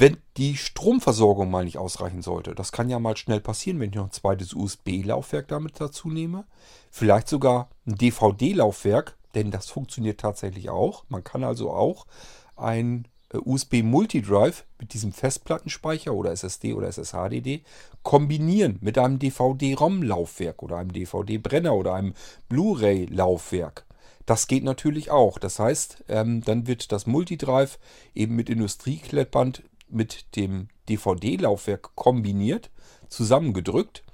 wenn 0.00 0.16
die 0.36 0.56
Stromversorgung 0.56 1.50
mal 1.50 1.64
nicht 1.64 1.78
ausreichen 1.78 2.22
sollte, 2.22 2.54
das 2.54 2.70
kann 2.70 2.88
ja 2.88 3.00
mal 3.00 3.16
schnell 3.16 3.40
passieren, 3.40 3.80
wenn 3.80 3.90
ich 3.90 3.96
noch 3.96 4.04
ein 4.04 4.12
zweites 4.12 4.54
USB-Laufwerk 4.54 5.48
damit 5.48 5.80
dazu 5.80 6.08
nehme, 6.08 6.44
vielleicht 6.92 7.28
sogar 7.28 7.68
ein 7.84 7.96
DVD-Laufwerk, 7.96 9.16
denn 9.34 9.50
das 9.50 9.68
funktioniert 9.68 10.20
tatsächlich 10.20 10.70
auch. 10.70 11.04
Man 11.08 11.24
kann 11.24 11.42
also 11.42 11.72
auch 11.72 12.06
ein 12.54 13.08
äh, 13.32 13.38
USB 13.38 13.82
Multidrive 13.82 14.62
mit 14.78 14.94
diesem 14.94 15.12
Festplattenspeicher 15.12 16.14
oder 16.14 16.30
SSD 16.30 16.74
oder 16.74 16.86
SSHDD 16.86 17.62
kombinieren 18.04 18.78
mit 18.80 18.98
einem 18.98 19.18
DVD-ROM-Laufwerk 19.18 20.62
oder 20.62 20.76
einem 20.76 20.92
DVD-Brenner 20.92 21.74
oder 21.74 21.94
einem 21.94 22.14
Blu-ray-Laufwerk. 22.48 23.84
Das 24.26 24.46
geht 24.46 24.62
natürlich 24.62 25.10
auch. 25.10 25.38
Das 25.38 25.58
heißt, 25.58 26.04
ähm, 26.08 26.42
dann 26.42 26.66
wird 26.66 26.92
das 26.92 27.06
Multidrive 27.06 27.78
eben 28.14 28.36
mit 28.36 28.50
Industrieklettband 28.50 29.62
mit 29.90 30.36
dem 30.36 30.68
DVD-Laufwerk 30.88 31.94
kombiniert, 31.94 32.70
zusammengedrückt. 33.08 34.04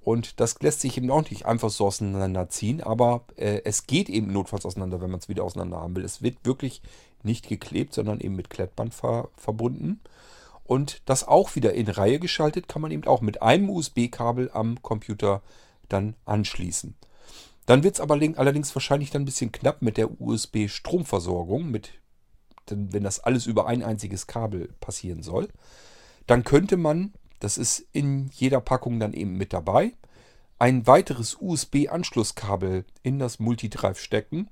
Und 0.00 0.40
das 0.40 0.60
lässt 0.60 0.80
sich 0.80 0.96
eben 0.96 1.10
auch 1.10 1.28
nicht 1.28 1.44
einfach 1.44 1.70
so 1.70 1.86
auseinanderziehen, 1.86 2.82
aber 2.82 3.24
äh, 3.36 3.60
es 3.64 3.86
geht 3.86 4.08
eben 4.08 4.32
notfalls 4.32 4.64
auseinander, 4.64 5.00
wenn 5.00 5.10
man 5.10 5.20
es 5.20 5.28
wieder 5.28 5.44
auseinander 5.44 5.78
haben 5.78 5.96
will. 5.96 6.04
Es 6.04 6.22
wird 6.22 6.38
wirklich 6.44 6.80
nicht 7.22 7.48
geklebt, 7.48 7.92
sondern 7.94 8.20
eben 8.20 8.36
mit 8.36 8.48
Klettband 8.48 8.94
ver 8.94 9.28
verbunden. 9.36 10.00
Und 10.64 11.02
das 11.06 11.26
auch 11.26 11.56
wieder 11.56 11.72
in 11.72 11.88
Reihe 11.88 12.18
geschaltet, 12.18 12.68
kann 12.68 12.82
man 12.82 12.90
eben 12.90 13.06
auch 13.06 13.22
mit 13.22 13.42
einem 13.42 13.70
USB-Kabel 13.70 14.50
am 14.52 14.80
Computer 14.82 15.42
dann 15.88 16.14
anschließen. 16.26 16.94
Dann 17.64 17.82
wird 17.82 17.96
es 17.96 18.00
aber 18.00 18.14
allerdings 18.14 18.74
wahrscheinlich 18.74 19.10
dann 19.10 19.22
ein 19.22 19.26
bisschen 19.26 19.52
knapp 19.52 19.82
mit 19.82 19.96
der 19.96 20.20
USB-Stromversorgung, 20.20 21.70
mit, 21.70 21.90
wenn 22.76 23.02
das 23.02 23.20
alles 23.20 23.46
über 23.46 23.66
ein 23.66 23.82
einziges 23.82 24.26
Kabel 24.26 24.68
passieren 24.80 25.22
soll. 25.22 25.48
Dann 26.26 26.44
könnte 26.44 26.76
man, 26.76 27.12
das 27.40 27.58
ist 27.58 27.86
in 27.92 28.28
jeder 28.32 28.60
Packung 28.60 29.00
dann 29.00 29.12
eben 29.12 29.36
mit 29.36 29.52
dabei, 29.52 29.94
ein 30.58 30.86
weiteres 30.86 31.36
USB-Anschlusskabel 31.40 32.84
in 33.02 33.18
das 33.18 33.38
Multidrive 33.38 34.00
stecken 34.00 34.50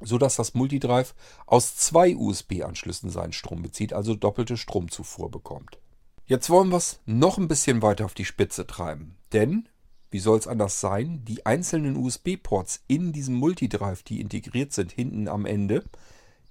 sodass 0.00 0.36
das 0.36 0.54
Multidrive 0.54 1.14
aus 1.46 1.76
zwei 1.76 2.16
USB-Anschlüssen 2.16 3.10
seinen 3.10 3.32
Strom 3.32 3.62
bezieht, 3.62 3.92
also 3.92 4.14
doppelte 4.14 4.56
Stromzufuhr 4.56 5.30
bekommt. 5.30 5.78
Jetzt 6.26 6.50
wollen 6.50 6.70
wir 6.70 6.76
es 6.76 7.00
noch 7.06 7.38
ein 7.38 7.48
bisschen 7.48 7.82
weiter 7.82 8.04
auf 8.04 8.14
die 8.14 8.24
Spitze 8.24 8.66
treiben, 8.66 9.16
denn, 9.32 9.68
wie 10.10 10.18
soll 10.18 10.38
es 10.38 10.48
anders 10.48 10.80
sein, 10.80 11.24
die 11.24 11.46
einzelnen 11.46 11.96
USB-Ports 11.96 12.82
in 12.88 13.12
diesem 13.12 13.36
Multidrive, 13.36 14.02
die 14.02 14.20
integriert 14.20 14.72
sind 14.72 14.92
hinten 14.92 15.28
am 15.28 15.46
Ende, 15.46 15.84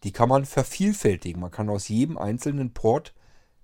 die 0.03 0.12
kann 0.12 0.29
man 0.29 0.45
vervielfältigen. 0.45 1.41
Man 1.41 1.51
kann 1.51 1.69
aus 1.69 1.88
jedem 1.88 2.17
einzelnen 2.17 2.73
Port 2.73 3.13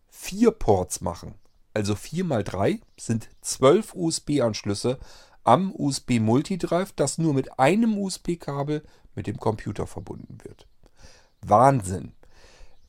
vier 0.09 0.51
Ports 0.51 1.01
machen. 1.01 1.35
Also 1.73 1.95
4 1.95 2.25
mal 2.25 2.43
3 2.43 2.81
sind 2.99 3.29
12 3.41 3.93
USB-Anschlüsse 3.95 4.99
am 5.43 5.73
USB-Multidrive, 5.73 6.91
das 6.95 7.17
nur 7.17 7.33
mit 7.33 7.59
einem 7.59 7.97
USB-Kabel 7.97 8.83
mit 9.15 9.27
dem 9.27 9.37
Computer 9.37 9.87
verbunden 9.87 10.39
wird. 10.43 10.67
Wahnsinn. 11.41 12.13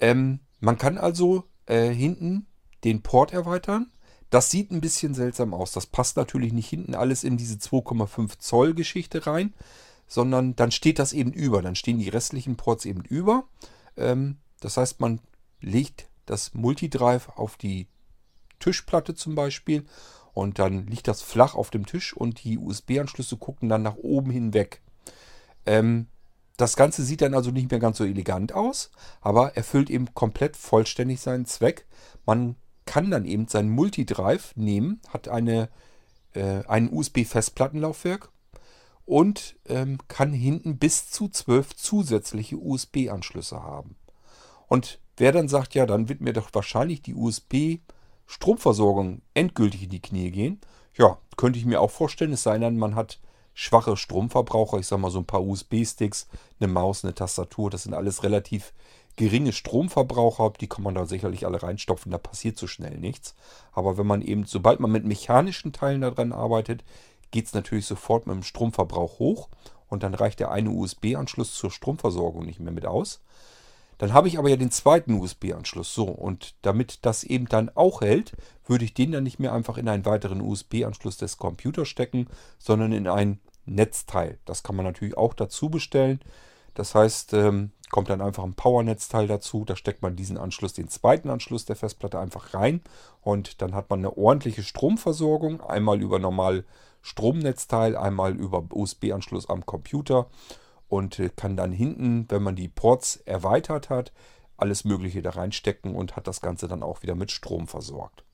Ähm, 0.01 0.41
man 0.61 0.79
kann 0.79 0.99
also 0.99 1.45
äh, 1.67 1.91
hinten 1.91 2.47
den 2.85 3.03
Port 3.03 3.33
erweitern. 3.33 3.91
Das 4.31 4.51
sieht 4.51 4.71
ein 4.71 4.81
bisschen 4.81 5.15
seltsam 5.15 5.55
aus. 5.55 5.73
Das 5.73 5.87
passt 5.87 6.17
natürlich 6.17 6.53
nicht 6.53 6.69
hinten 6.69 6.95
alles 6.95 7.23
in 7.23 7.37
diese 7.37 7.57
2,5 7.57 8.39
Zoll 8.39 8.75
Geschichte 8.75 9.27
rein, 9.27 9.55
sondern 10.13 10.55
dann 10.57 10.71
steht 10.71 10.99
das 10.99 11.15
eben 11.15 11.33
über. 11.33 11.63
Dann 11.63 11.75
stehen 11.75 11.99
die 11.99 12.11
restlichen 12.11 12.57
Ports 12.57 12.85
eben 12.85 13.03
über. 13.03 13.45
Ähm, 13.97 14.37
das 14.61 14.77
heißt, 14.77 15.01
man 15.01 15.21
legt 15.63 16.07
das 16.27 16.53
Multidrive 16.53 17.39
auf 17.39 17.57
die 17.57 17.89
Tischplatte 18.59 19.15
zum 19.15 19.35
Beispiel 19.35 19.87
und 20.35 20.59
dann 20.59 20.87
liegt 20.87 21.09
das 21.09 21.23
flach 21.23 21.55
auf 21.55 21.71
dem 21.71 21.87
Tisch 21.87 22.15
und 22.15 22.45
die 22.45 22.59
USB-Anschlüsse 22.59 23.39
gucken 23.39 23.71
dann 23.71 23.81
nach 23.81 23.97
oben 23.97 24.31
hinweg. 24.31 24.83
Ähm, 25.65 26.09
das 26.59 26.77
Ganze 26.77 27.05
sieht 27.05 27.23
dann 27.23 27.33
also 27.33 27.51
nicht 27.51 27.71
mehr 27.71 27.81
ganz 27.81 27.97
so 27.97 28.05
elegant 28.05 28.53
aus, 28.53 28.91
aber 29.23 29.57
erfüllt 29.57 29.89
eben 29.89 30.13
komplett 30.13 30.59
vollständig 30.59 31.23
seinen 31.23 31.47
Zweck. 31.47 31.87
Man 32.27 32.57
kann 32.85 33.11
dann 33.11 33.25
eben 33.25 33.49
sein 33.49 33.71
Multidrive 33.71 34.53
nehmen, 34.57 35.01
hat 35.09 35.29
eine, 35.29 35.71
äh, 36.35 36.67
ein 36.67 36.93
USB-Festplattenlaufwerk 36.93 38.31
und 39.05 39.57
ähm, 39.69 39.99
kann 40.09 40.33
hinten 40.33 40.79
bis 40.79 41.11
zu 41.11 41.29
zwölf 41.29 41.75
zusätzliche 41.75 42.57
USB-Anschlüsse 42.57 43.63
haben. 43.63 43.97
Und 44.69 45.01
wer 45.17 45.33
dann 45.33 45.49
sagt, 45.49 45.75
ja, 45.75 45.87
dann 45.87 46.09
wird 46.09 46.21
mir 46.21 46.33
doch 46.33 46.51
wahrscheinlich 46.53 47.03
die 47.03 47.15
USB-Stromversorgung 47.15 49.23
endgültig 49.35 49.85
in 49.85 49.91
die 49.91 50.03
Knie 50.03 50.31
gehen, 50.31 50.61
ja, 50.97 51.19
könnte 51.37 51.59
ich 51.59 51.65
mir 51.65 51.81
auch 51.81 51.91
vorstellen, 51.91 52.33
es 52.33 52.43
sei 52.43 52.59
denn, 52.59 52.79
man 52.79 52.95
hat 52.95 53.19
schwache 53.55 53.97
Stromverbraucher. 53.97 54.79
Ich 54.79 54.87
sage 54.87 55.03
mal 55.03 55.11
so 55.11 55.19
ein 55.19 55.27
paar 55.27 55.43
USB-Sticks, 55.43 56.29
eine 56.61 56.73
Maus, 56.73 57.05
eine 57.05 57.15
Tastatur. 57.15 57.71
Das 57.71 57.85
sind 57.85 57.95
alles 57.95 58.23
relativ 58.23 58.73
geringe 59.17 59.53
Stromverbraucher. 59.53 60.53
Die 60.61 60.69
kann 60.69 60.85
man 60.85 60.95
da 60.95 61.07
sicherlich 61.07 61.47
alle 61.47 61.63
reinstopfen. 61.63 62.13
Da 62.13 62.19
passiert 62.19 62.59
so 62.59 62.67
schnell 62.67 62.99
nichts. 62.99 63.35
Aber 63.73 63.99
wenn 63.99 64.07
man 64.07 64.23
eben, 64.23 64.45
sobald 64.45 64.81
man 64.81 64.91
mit 64.91 65.05
mechanischen 65.05 65.73
Teilen 65.73 66.03
daran 66.03 66.33
arbeitet, 66.33 66.85
geht 67.33 67.47
es 67.47 67.55
natürlich 67.55 67.87
sofort 67.87 68.29
mit 68.29 68.37
dem 68.37 68.45
Stromverbrauch 68.45 69.19
hoch. 69.19 69.49
Und 69.89 70.05
dann 70.05 70.15
reicht 70.15 70.41
der 70.41 70.53
eine 70.53 70.71
USB-Anschluss 70.71 71.55
zur 71.55 71.71
Stromversorgung 71.71 72.47
nicht 72.47 72.61
mehr 72.61 72.73
mit 72.73 72.87
aus. 72.87 73.21
Dann 73.99 74.15
habe 74.15 74.27
ich 74.27 74.39
aber 74.39 74.49
ja 74.49 74.57
den 74.57 74.71
zweiten 74.71 75.21
USB-Anschluss. 75.21 75.93
So, 75.95 76.05
und 76.05 76.55
damit 76.63 77.05
das 77.05 77.25
eben 77.25 77.47
dann 77.47 77.71
auch 77.75 78.01
hält, 78.01 78.33
würde 78.67 78.85
ich 78.85 78.95
den 78.95 79.13
dann 79.13 79.25
nicht 79.25 79.39
mehr 79.39 79.53
einfach 79.53 79.77
in 79.77 79.89
einen 79.89 80.07
weiteren 80.07 80.41
USB-Anschluss 80.41 81.19
des 81.19 81.37
Computers 81.37 81.89
stecken, 81.89 82.27
sondern 82.59 82.93
in 82.93 83.07
ein 83.07 83.39
Netzteil. 83.67 84.39
Das 84.45 84.63
kann 84.63 84.77
man 84.77 84.87
natürlich 84.87 85.17
auch 85.17 85.35
dazu 85.35 85.69
bestellen. 85.69 86.21
Das 86.75 86.95
heißt, 86.95 87.35
ähm, 87.35 87.71
kommt 87.91 88.09
dann 88.09 88.23
einfach 88.23 88.43
ein 88.43 88.55
Powernetzteil 88.55 89.27
dazu. 89.27 89.65
Da 89.65 89.77
steckt 89.77 90.03
man 90.03 90.17
diesen 90.17 90.39
Anschluss, 90.39 90.73
den 90.73 90.89
zweiten 90.89 91.29
Anschluss 91.29 91.67
der 91.67 91.77
Festplatte 91.77 92.19
einfach 92.19 92.55
rein 92.55 92.81
und 93.21 93.61
dann 93.61 93.75
hat 93.75 93.91
man 93.91 94.01
eine 94.01 94.17
ordentliche 94.17 94.63
Stromversorgung. 94.63 95.61
Einmal 95.61 96.01
über 96.01 96.19
normal 96.19 96.65
Stromnetzteil, 97.03 97.97
einmal 97.97 98.35
über 98.35 98.65
USB-Anschluss 98.71 99.49
am 99.49 99.67
Computer 99.67 100.29
und 100.89 101.19
äh, 101.19 101.31
kann 101.35 101.57
dann 101.57 101.73
hinten, 101.73 102.27
wenn 102.29 102.43
man 102.43 102.57
die 102.57 102.69
Ports 102.69 103.17
erweitert 103.27 103.91
hat, 103.91 104.13
alles 104.57 104.85
Mögliche 104.85 105.23
da 105.23 105.31
reinstecken 105.31 105.95
und 105.95 106.17
hat 106.17 106.27
das 106.27 106.41
Ganze 106.41 106.69
dann 106.69 106.83
auch 106.83 107.03
wieder 107.03 107.15
mit 107.15 107.31
Strom 107.31 107.67
versorgt. 107.67 108.25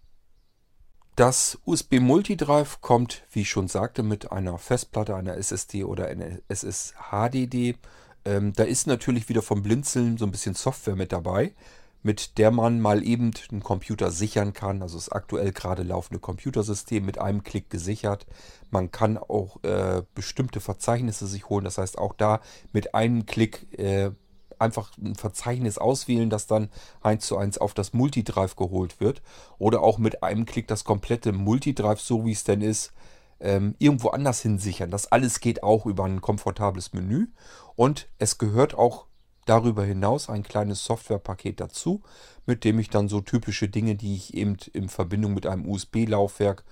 Das 1.16 1.58
USB 1.64 1.98
Multidrive 1.98 2.78
kommt, 2.80 3.24
wie 3.32 3.40
ich 3.40 3.50
schon 3.50 3.66
sagte, 3.66 4.04
mit 4.04 4.30
einer 4.30 4.56
Festplatte, 4.56 5.16
einer 5.16 5.36
SSD 5.36 5.82
oder 5.82 6.06
einer 6.06 6.38
SSHDD. 6.48 7.76
Ähm, 8.24 8.52
da 8.52 8.62
ist 8.62 8.86
natürlich 8.86 9.28
wieder 9.28 9.42
vom 9.42 9.64
Blinzeln 9.64 10.16
so 10.16 10.26
ein 10.26 10.30
bisschen 10.30 10.54
Software 10.54 10.94
mit 10.94 11.10
dabei, 11.10 11.54
mit 12.02 12.38
der 12.38 12.50
man 12.50 12.80
mal 12.80 13.04
eben 13.04 13.32
einen 13.50 13.62
Computer 13.62 14.10
sichern 14.10 14.52
kann. 14.52 14.82
Also 14.82 14.96
das 14.96 15.10
aktuell 15.10 15.52
gerade 15.52 15.82
laufende 15.82 16.20
Computersystem 16.20 17.04
mit 17.04 17.18
einem 17.18 17.42
Klick 17.42 17.70
gesichert. 17.70 18.26
Man 18.70 18.90
kann 18.90 19.18
auch 19.18 19.62
äh, 19.64 20.02
bestimmte 20.14 20.60
Verzeichnisse 20.60 21.26
sich 21.26 21.48
holen. 21.48 21.64
Das 21.64 21.78
heißt 21.78 21.98
auch 21.98 22.14
da 22.14 22.40
mit 22.72 22.94
einem 22.94 23.26
Klick 23.26 23.78
äh, 23.78 24.12
einfach 24.58 24.96
ein 24.98 25.14
Verzeichnis 25.14 25.78
auswählen, 25.78 26.30
das 26.30 26.46
dann 26.46 26.70
eins 27.00 27.26
zu 27.26 27.36
eins 27.36 27.58
auf 27.58 27.74
das 27.74 27.92
Multidrive 27.92 28.56
geholt 28.56 29.00
wird. 29.00 29.22
Oder 29.58 29.82
auch 29.82 29.98
mit 29.98 30.22
einem 30.22 30.46
Klick 30.46 30.68
das 30.68 30.84
komplette 30.84 31.32
Multidrive, 31.32 32.00
so 32.00 32.24
wie 32.24 32.32
es 32.32 32.44
denn 32.44 32.60
ist, 32.60 32.92
ähm, 33.40 33.74
irgendwo 33.78 34.08
anders 34.08 34.40
hinsichern. 34.40 34.90
Das 34.90 35.10
alles 35.10 35.40
geht 35.40 35.62
auch 35.62 35.86
über 35.86 36.04
ein 36.04 36.20
komfortables 36.20 36.92
Menü. 36.92 37.28
Und 37.76 38.08
es 38.18 38.38
gehört 38.38 38.74
auch 38.76 39.07
darüber 39.48 39.84
hinaus 39.84 40.28
ein 40.28 40.42
kleines 40.42 40.84
Softwarepaket 40.84 41.60
dazu, 41.60 42.02
mit 42.46 42.64
dem 42.64 42.78
ich 42.78 42.90
dann 42.90 43.08
so 43.08 43.20
typische 43.20 43.68
Dinge, 43.68 43.94
die 43.94 44.14
ich 44.14 44.34
eben 44.34 44.56
in 44.72 44.88
Verbindung 44.88 45.34
mit 45.34 45.46
einem 45.46 45.68
USB-Laufwerk 45.68 46.64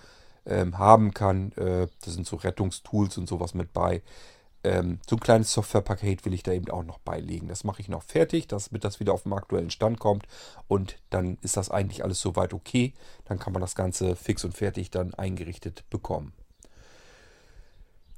ähm, 0.47 0.79
haben 0.79 1.12
kann, 1.12 1.53
äh, 1.53 1.89
das 2.05 2.15
sind 2.15 2.27
so 2.27 2.37
Rettungstools 2.37 3.19
und 3.19 3.29
sowas 3.29 3.55
mit 3.55 3.73
bei. 3.73 4.03
Ähm, 4.65 4.99
so 5.09 5.17
ein 5.17 5.21
kleines 5.21 5.53
Softwarepaket 5.53 6.25
will 6.25 6.35
ich 6.35 6.43
da 6.43 6.53
eben 6.53 6.71
auch 6.71 6.83
noch 6.83 6.99
beilegen. 6.99 7.49
Das 7.49 7.62
mache 7.62 7.81
ich 7.81 7.89
noch 7.89 8.03
fertig, 8.03 8.49
damit 8.49 8.85
das 8.85 9.01
wieder 9.01 9.12
auf 9.12 9.23
den 9.23 9.33
aktuellen 9.33 9.71
Stand 9.71 10.01
kommt. 10.01 10.27
Und 10.67 10.99
dann 11.11 11.39
ist 11.43 11.57
das 11.57 11.71
eigentlich 11.71 12.03
alles 12.03 12.21
soweit 12.21 12.53
okay. 12.53 12.93
Dann 13.27 13.39
kann 13.39 13.53
man 13.53 13.62
das 13.62 13.75
Ganze 13.75 14.17
fix 14.17 14.45
und 14.45 14.57
fertig 14.57 14.91
dann 14.91 15.15
eingerichtet 15.15 15.85
bekommen. 15.89 16.33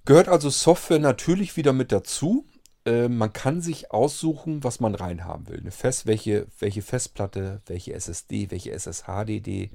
Gehört 0.06 0.28
also 0.28 0.48
Software 0.48 1.00
natürlich 1.00 1.58
wieder 1.58 1.74
mit 1.74 1.92
dazu. 1.92 2.46
Äh, 2.88 3.08
man 3.10 3.32
kann 3.34 3.60
sich 3.60 3.92
aussuchen, 3.92 4.64
was 4.64 4.80
man 4.80 4.94
reinhaben 4.94 5.46
will. 5.48 5.60
Eine 5.60 5.70
Fest, 5.70 6.06
welche, 6.06 6.46
welche 6.58 6.80
Festplatte, 6.80 7.60
welche 7.66 7.92
SSD, 7.92 8.50
welche 8.50 8.72
SSHDD. 8.72 9.70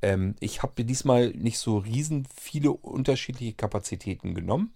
Ähm, 0.00 0.36
ich 0.38 0.62
habe 0.62 0.84
diesmal 0.84 1.30
nicht 1.30 1.58
so 1.58 1.78
riesen 1.78 2.24
viele 2.32 2.70
unterschiedliche 2.70 3.54
Kapazitäten 3.54 4.34
genommen, 4.34 4.72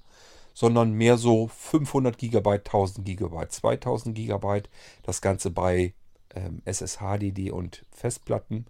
sondern 0.52 0.94
mehr 0.94 1.16
so 1.16 1.46
500 1.46 2.18
GB, 2.18 2.50
1000 2.50 3.06
GB, 3.06 3.48
2000 3.48 4.16
GB. 4.16 4.62
Das 5.04 5.20
Ganze 5.20 5.50
bei 5.50 5.94
ähm, 6.34 6.62
SSHDD 6.64 7.52
und 7.52 7.84
Festplatten. 7.92 8.66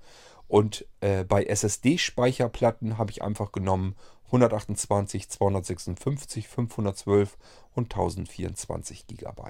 Und 0.46 0.84
äh, 1.00 1.24
bei 1.24 1.44
SSD-Speicherplatten 1.44 2.98
habe 2.98 3.10
ich 3.12 3.22
einfach 3.22 3.50
genommen 3.50 3.96
128, 4.26 5.28
256, 5.28 6.48
512 6.48 7.36
und 7.74 7.84
1024 7.92 9.06
GB. 9.06 9.42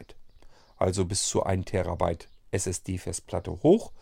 Also 0.77 1.05
bis 1.05 1.27
zu 1.27 1.43
1 1.43 1.65
Terabyte 1.65 2.29
SSD-Festplatte 2.51 3.63
hoch. 3.63 3.93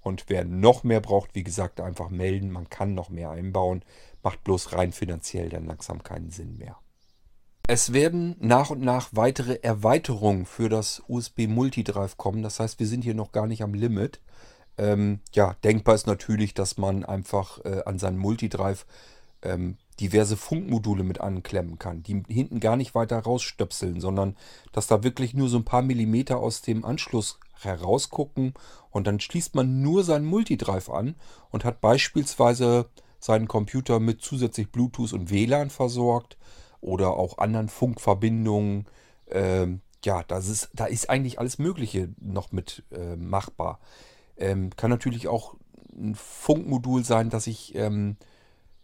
Und 0.00 0.24
wer 0.28 0.44
noch 0.44 0.84
mehr 0.84 1.00
braucht, 1.00 1.34
wie 1.34 1.44
gesagt, 1.44 1.80
einfach 1.80 2.10
melden. 2.10 2.50
Man 2.50 2.68
kann 2.68 2.94
noch 2.94 3.08
mehr 3.08 3.30
einbauen. 3.30 3.82
Macht 4.22 4.44
bloß 4.44 4.72
rein 4.72 4.92
finanziell 4.92 5.48
dann 5.48 5.64
langsam 5.64 6.02
keinen 6.02 6.30
Sinn 6.30 6.58
mehr. 6.58 6.76
Es 7.66 7.94
werden 7.94 8.36
nach 8.40 8.68
und 8.68 8.82
nach 8.82 9.08
weitere 9.12 9.54
Erweiterungen 9.62 10.44
für 10.44 10.68
das 10.68 11.02
USB 11.08 11.46
Multidrive 11.48 12.16
kommen. 12.18 12.42
Das 12.42 12.60
heißt, 12.60 12.78
wir 12.78 12.86
sind 12.86 13.02
hier 13.02 13.14
noch 13.14 13.32
gar 13.32 13.46
nicht 13.46 13.62
am 13.62 13.72
Limit. 13.72 14.20
Ähm, 14.76 15.20
ja, 15.32 15.56
denkbar 15.64 15.94
ist 15.94 16.06
natürlich, 16.06 16.52
dass 16.52 16.76
man 16.76 17.04
einfach 17.04 17.64
äh, 17.64 17.82
an 17.86 17.98
seinen 17.98 18.18
Multidrive 18.18 18.84
ähm, 19.44 19.76
diverse 20.00 20.36
Funkmodule 20.36 21.04
mit 21.04 21.20
anklemmen 21.20 21.78
kann, 21.78 22.02
die 22.02 22.22
hinten 22.28 22.58
gar 22.58 22.76
nicht 22.76 22.94
weiter 22.94 23.18
rausstöpseln, 23.20 24.00
sondern 24.00 24.36
dass 24.72 24.88
da 24.88 25.04
wirklich 25.04 25.34
nur 25.34 25.48
so 25.48 25.58
ein 25.58 25.64
paar 25.64 25.82
Millimeter 25.82 26.38
aus 26.38 26.62
dem 26.62 26.84
Anschluss 26.84 27.38
herausgucken 27.60 28.54
und 28.90 29.06
dann 29.06 29.20
schließt 29.20 29.54
man 29.54 29.82
nur 29.82 30.02
seinen 30.02 30.26
Multidrive 30.26 30.90
an 30.90 31.14
und 31.50 31.64
hat 31.64 31.80
beispielsweise 31.80 32.90
seinen 33.20 33.48
Computer 33.48 34.00
mit 34.00 34.20
zusätzlich 34.20 34.70
Bluetooth 34.70 35.12
und 35.12 35.30
WLAN 35.30 35.70
versorgt 35.70 36.36
oder 36.80 37.14
auch 37.14 37.38
anderen 37.38 37.68
Funkverbindungen. 37.68 38.86
Ähm, 39.30 39.80
ja, 40.04 40.22
das 40.24 40.48
ist, 40.48 40.70
da 40.74 40.84
ist 40.86 41.08
eigentlich 41.08 41.38
alles 41.38 41.58
Mögliche 41.58 42.10
noch 42.20 42.52
mit 42.52 42.82
äh, 42.90 43.16
machbar. 43.16 43.78
Ähm, 44.36 44.70
kann 44.76 44.90
natürlich 44.90 45.28
auch 45.28 45.54
ein 45.96 46.14
Funkmodul 46.14 47.04
sein, 47.04 47.30
dass 47.30 47.46
ich 47.46 47.74
ähm, 47.76 48.16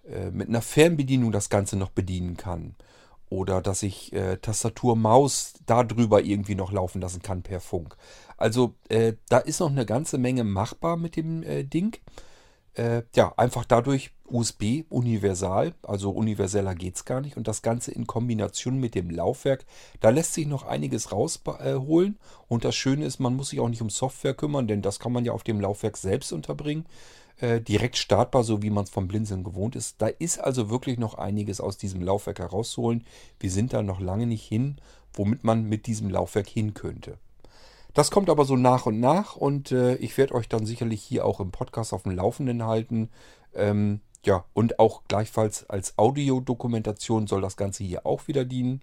äh, 0.09 0.31
mit 0.31 0.49
einer 0.49 0.63
Fernbedienung 0.63 1.33
das 1.33 1.51
Ganze 1.51 1.77
noch 1.77 1.91
bedienen 1.91 2.37
kann. 2.37 2.75
Oder 3.29 3.63
dass 3.63 3.85
ich 3.85 4.13
äh, 4.13 4.39
Tastatur, 4.39 4.97
Maus 4.97 5.55
darüber 5.65 6.23
irgendwie 6.23 6.57
noch 6.57 6.73
laufen 6.73 7.01
lassen 7.01 7.23
kann 7.23 7.43
per 7.43 7.61
Funk. 7.61 7.97
Also 8.37 8.75
äh, 8.89 9.15
da 9.29 9.39
ist 9.39 9.61
noch 9.61 9.71
eine 9.71 9.87
ganze 9.87 10.19
Menge 10.19 10.43
machbar 10.43 10.97
mit 10.97 11.15
dem 11.17 11.43
äh, 11.45 11.63
Ding. 11.63 11.97
Äh, 12.75 13.03
ja, 13.15 13.33
einfach 13.37 13.65
dadurch 13.65 14.13
USB 14.27 14.85
universal, 14.89 15.75
also 15.83 16.11
universeller 16.11 16.75
geht 16.75 16.97
es 16.97 17.05
gar 17.05 17.21
nicht. 17.21 17.37
Und 17.37 17.49
das 17.49 17.63
Ganze 17.63 17.91
in 17.91 18.07
Kombination 18.07 18.79
mit 18.79 18.95
dem 18.95 19.11
Laufwerk, 19.11 19.65
da 20.01 20.11
lässt 20.11 20.35
sich 20.35 20.47
noch 20.47 20.65
einiges 20.65 21.13
rausholen. 21.13 22.19
und 22.49 22.65
das 22.65 22.75
Schöne 22.75 23.05
ist, 23.05 23.19
man 23.19 23.35
muss 23.35 23.51
sich 23.51 23.61
auch 23.61 23.69
nicht 23.69 23.83
um 23.83 23.91
Software 23.91 24.35
kümmern, 24.35 24.69
denn 24.69 24.83
das 24.83 24.99
kann 24.99 25.13
man 25.13 25.25
ja 25.25 25.33
auf 25.33 25.43
dem 25.43 25.61
Laufwerk 25.61 25.97
selbst 25.97 26.33
unterbringen. 26.33 26.87
Äh, 27.41 27.63
direkt 27.63 27.97
startbar, 27.97 28.45
so 28.45 28.63
wie 28.63 28.69
man 28.69 28.85
es 28.85 28.91
vom 28.91 29.09
Blinzeln 29.09 29.45
gewohnt 29.45 29.75
ist. 29.75 30.03
Da 30.03 30.09
ist 30.09 30.39
also 30.39 30.69
wirklich 30.69 30.99
noch 30.99 31.15
einiges 31.15 31.61
aus 31.63 31.79
diesem 31.79 32.03
Laufwerk 32.03 32.39
herauszuholen. 32.39 33.05
Wir 33.39 33.51
sind 33.51 33.73
da 33.73 33.83
noch 33.83 33.99
lange 33.99 34.27
nicht 34.27 34.47
hin, 34.47 34.77
womit 35.15 35.43
man 35.43 35.65
mit 35.65 35.87
diesem 35.87 36.11
Laufwerk 36.11 36.49
hin 36.49 36.75
könnte. 36.75 37.17
Das 37.95 38.11
kommt 38.11 38.29
aber 38.29 38.45
so 38.45 38.57
nach 38.57 38.85
und 38.85 39.01
nach 39.01 39.37
und 39.37 39.73
äh, 39.73 39.95
ich 39.97 40.19
werde 40.19 40.35
euch 40.35 40.51
dann 40.51 40.67
sicherlich 40.67 41.03
hier 41.03 41.25
auch 41.25 41.41
im 41.41 41.51
Podcast 41.51 41.95
auf 41.95 42.03
dem 42.03 42.13
Laufenden 42.13 42.67
halten. 42.67 43.09
Ähm, 43.55 44.01
ja, 44.23 44.45
und 44.53 44.79
auch 44.79 45.03
gleichfalls 45.09 45.69
als 45.71 45.97
Audiodokumentation 45.97 47.27
soll 47.27 47.41
das 47.41 47.57
Ganze 47.57 47.85
hier 47.85 48.05
auch 48.05 48.29
wieder 48.29 48.45
dienen. 48.45 48.83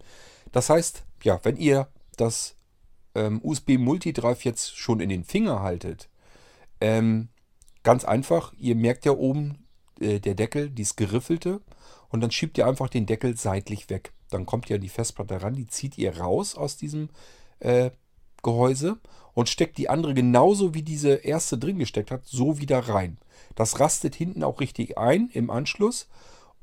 Das 0.52 0.72
heißt, 0.72 1.04
ja, 1.24 1.39
wenn 1.43 1.58
ihr 1.58 1.89
das 2.15 2.56
ähm, 3.13 3.39
USB 3.43 3.78
Multidrive 3.78 4.43
jetzt 4.43 4.76
schon 4.76 5.00
in 5.00 5.10
den 5.10 5.24
Finger 5.24 5.62
haltet, 5.62 6.10
ähm, 6.82 7.30
Ganz 7.88 8.04
einfach, 8.04 8.52
ihr 8.58 8.76
merkt 8.76 9.06
ja 9.06 9.13
oben 9.13 9.65
äh, 10.02 10.19
der 10.19 10.36
Deckel, 10.36 10.69
dieses 10.69 10.97
geriffelte. 10.97 11.62
Und 12.10 12.19
dann 12.19 12.32
schiebt 12.32 12.58
ihr 12.58 12.67
einfach 12.67 12.89
den 12.89 13.06
Deckel 13.06 13.38
seitlich 13.38 13.89
weg. 13.89 14.12
Dann 14.30 14.45
kommt 14.45 14.67
ja 14.67 14.78
die 14.78 14.89
Festplatte 14.89 15.41
ran, 15.41 15.54
die 15.54 15.67
zieht 15.67 15.97
ihr 15.97 16.17
raus 16.17 16.56
aus 16.56 16.76
diesem 16.76 17.08
äh, 17.62 17.91
Gehäuse 18.43 18.97
und 19.34 19.47
steckt 19.47 19.78
die 19.78 19.88
andere 19.88 20.13
genauso 20.13 20.73
wie 20.73 20.82
diese 20.82 21.13
erste 21.13 21.58
drin 21.58 21.80
gesteckt 21.80 22.12
hat, 22.12 22.26
so 22.26 22.60
wieder 22.60 22.78
rein. 22.78 23.19
Das 23.56 23.80
rastet 23.80 24.15
hinten 24.15 24.43
auch 24.43 24.60
richtig 24.60 24.97
ein 24.97 25.30
im 25.32 25.50
Anschluss 25.50 26.10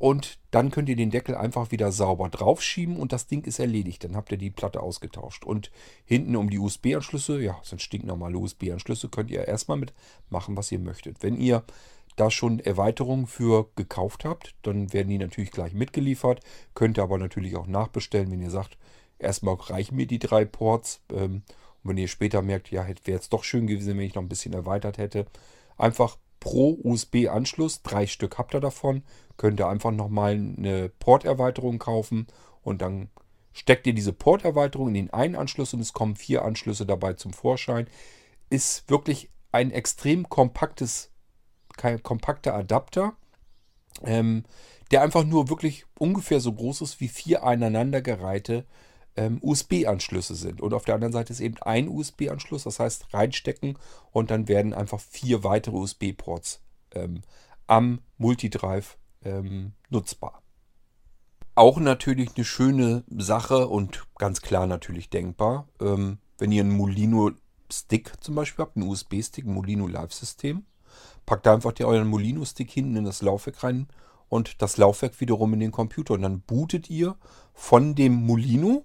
und 0.05 0.39
dann 0.51 0.71
könnt 0.71 0.91
ihr 0.91 0.97
den 0.97 1.09
Deckel 1.09 1.35
einfach 1.35 1.71
wieder 1.71 1.91
sauber 1.91 2.29
draufschieben 2.29 2.99
und 2.99 3.15
das 3.15 3.27
Ding 3.27 3.43
ist 3.45 3.59
erledigt. 3.59 4.05
Dann 4.05 4.17
habt 4.17 4.31
ihr 4.31 4.37
die 4.37 4.51
Platte 4.51 4.83
ausgetauscht. 4.83 5.47
Und 5.47 5.71
hinten 6.05 6.37
um 6.37 6.51
die 6.51 6.59
USB-Anschlüsse, 6.59 7.41
ja, 7.41 7.59
sind 7.63 7.81
stinknormale 7.81 8.37
USB-Anschlüsse, 8.37 9.09
könnt 9.09 9.31
ihr 9.31 9.49
erstmal 9.49 9.79
mit 9.79 9.95
machen, 10.29 10.59
was 10.59 10.71
ihr 10.71 10.79
möchtet. 10.79 11.23
Wenn 11.23 11.39
ihr 11.39 11.65
da 12.17 12.31
schon 12.31 12.61
Erweiterungen 12.61 13.27
für 13.27 13.71
gekauft 13.77 14.27
habt, 14.27 14.55
dann 14.61 14.93
werden 14.93 15.09
die 15.09 15.17
natürlich 15.17 15.53
gleich 15.53 15.73
mitgeliefert. 15.73 16.41
Könnt 16.75 16.99
ihr 16.99 17.03
aber 17.03 17.17
natürlich 17.17 17.57
auch 17.57 17.67
nachbestellen, 17.67 18.31
wenn 18.31 18.43
ihr 18.43 18.51
sagt, 18.51 18.77
erstmal 19.19 19.55
reichen 19.55 19.97
mir 19.97 20.07
die 20.07 20.19
drei 20.19 20.45
Ports. 20.45 21.01
Ähm, 21.15 21.45
und 21.83 21.89
wenn 21.89 21.97
ihr 21.97 22.09
später 22.09 22.43
merkt, 22.43 22.71
ja, 22.71 22.87
wäre 22.87 22.99
jetzt 23.07 23.33
doch 23.33 23.43
schön 23.43 23.67
gewesen, 23.67 23.97
wenn 23.97 24.05
ich 24.05 24.15
noch 24.15 24.23
ein 24.23 24.29
bisschen 24.29 24.53
erweitert 24.53 24.99
hätte, 24.99 25.25
einfach 25.79 26.19
pro 26.45 26.79
USB-Anschluss, 26.85 27.83
drei 27.83 28.07
Stück 28.07 28.37
habt 28.39 28.55
ihr 28.55 28.61
davon, 28.61 29.03
könnt 29.39 29.59
ihr 29.59 29.67
einfach 29.67 29.91
nochmal 29.91 30.33
eine 30.35 30.91
Porterweiterung 30.91 31.79
kaufen 31.79 32.27
und 32.63 32.83
dann 32.83 33.09
steckt 33.55 33.87
ihr 33.87 33.95
diese 33.95 34.13
Porterweiterung 34.13 34.89
in 34.89 34.95
den 34.95 35.13
einen 35.13 35.37
Anschluss 35.37 35.73
und 35.73 35.81
es 35.81 35.95
kommen 35.95 36.17
vier 36.17 36.45
Anschlüsse 36.45 36.85
dabei 36.85 37.15
zum 37.15 37.33
Vorschein. 37.33 37.89
ist 38.51 38.89
wirklich 38.91 39.31
ein 39.53 39.71
extrem 39.71 40.29
kompaktes, 40.29 41.11
kompakter 42.03 42.55
Adapter, 42.55 43.15
ähm, 44.05 44.45
der 44.91 45.01
einfach 45.01 45.25
nur 45.25 45.49
wirklich 45.49 45.87
ungefähr 45.99 46.41
so 46.41 46.53
groß 46.53 46.83
ist 46.83 47.01
wie 47.01 47.09
vier 47.09 47.43
aneinandergereihte 47.43 48.67
ähm, 49.17 49.39
USB-Anschlüsse 49.43 50.35
sind. 50.35 50.61
Und 50.61 50.75
auf 50.75 50.85
der 50.85 50.95
anderen 50.95 51.13
Seite 51.13 51.33
ist 51.33 51.41
eben 51.41 51.57
ein 51.63 51.89
USB-Anschluss, 51.89 52.65
das 52.65 52.81
heißt 52.81 53.15
reinstecken 53.15 53.79
und 54.13 54.31
dann 54.31 54.49
werden 54.49 54.75
einfach 54.75 55.01
vier 55.01 55.45
weitere 55.45 55.77
USB-Ports 55.77 56.63
ähm, 56.93 57.23
am 57.67 58.01
Multidrive 58.19 58.97
ähm, 59.25 59.73
nutzbar. 59.91 60.43
Auch 61.55 61.79
natürlich 61.79 62.31
eine 62.35 62.45
schöne 62.45 63.05
Sache 63.09 63.69
und 63.69 64.07
ganz 64.17 64.43
klar 64.43 64.67
natürlich 64.67 65.09
denkbar, 65.09 65.69
ähm, 65.81 66.19
wenn 66.39 66.51
ihr 66.51 66.63
einen 66.63 66.77
Molino 66.77 67.31
Stick 67.73 68.13
zum 68.21 68.35
Beispiel 68.35 68.65
habt, 68.65 68.77
einen 68.77 68.89
USB-Stick, 68.89 69.47
ein 69.47 69.55
Molino 69.55 69.87
Live-System, 69.87 70.65
packt 71.27 71.47
einfach 71.47 71.73
euren 71.81 72.09
Molino-Stick 72.09 72.71
hinten 72.71 72.97
in 72.97 73.05
das 73.05 73.23
Laufwerk 73.23 73.63
rein 73.63 73.89
und 74.29 74.63
das 74.63 74.77
Laufwerk 74.77 75.21
wiederum 75.21 75.55
in 75.55 75.61
den 75.61 75.73
Computer. 75.73 76.15
Und 76.15 76.23
dann 76.23 76.41
bootet 76.41 76.91
ihr 76.91 77.17
von 77.53 77.95
dem 77.95 78.15
Molino 78.15 78.85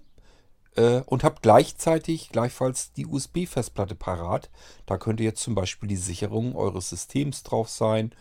äh, 0.76 1.00
und 1.06 1.24
habt 1.24 1.42
gleichzeitig 1.42 2.30
gleichfalls 2.30 2.92
die 2.92 3.06
USB-Festplatte 3.06 3.94
parat. 3.94 4.50
Da 4.86 4.98
könnte 4.98 5.22
jetzt 5.22 5.42
zum 5.42 5.54
Beispiel 5.54 5.88
die 5.88 5.96
Sicherung 5.96 6.56
eures 6.56 6.90
Systems 6.90 7.42
drauf 7.42 7.68
sein 7.68 8.12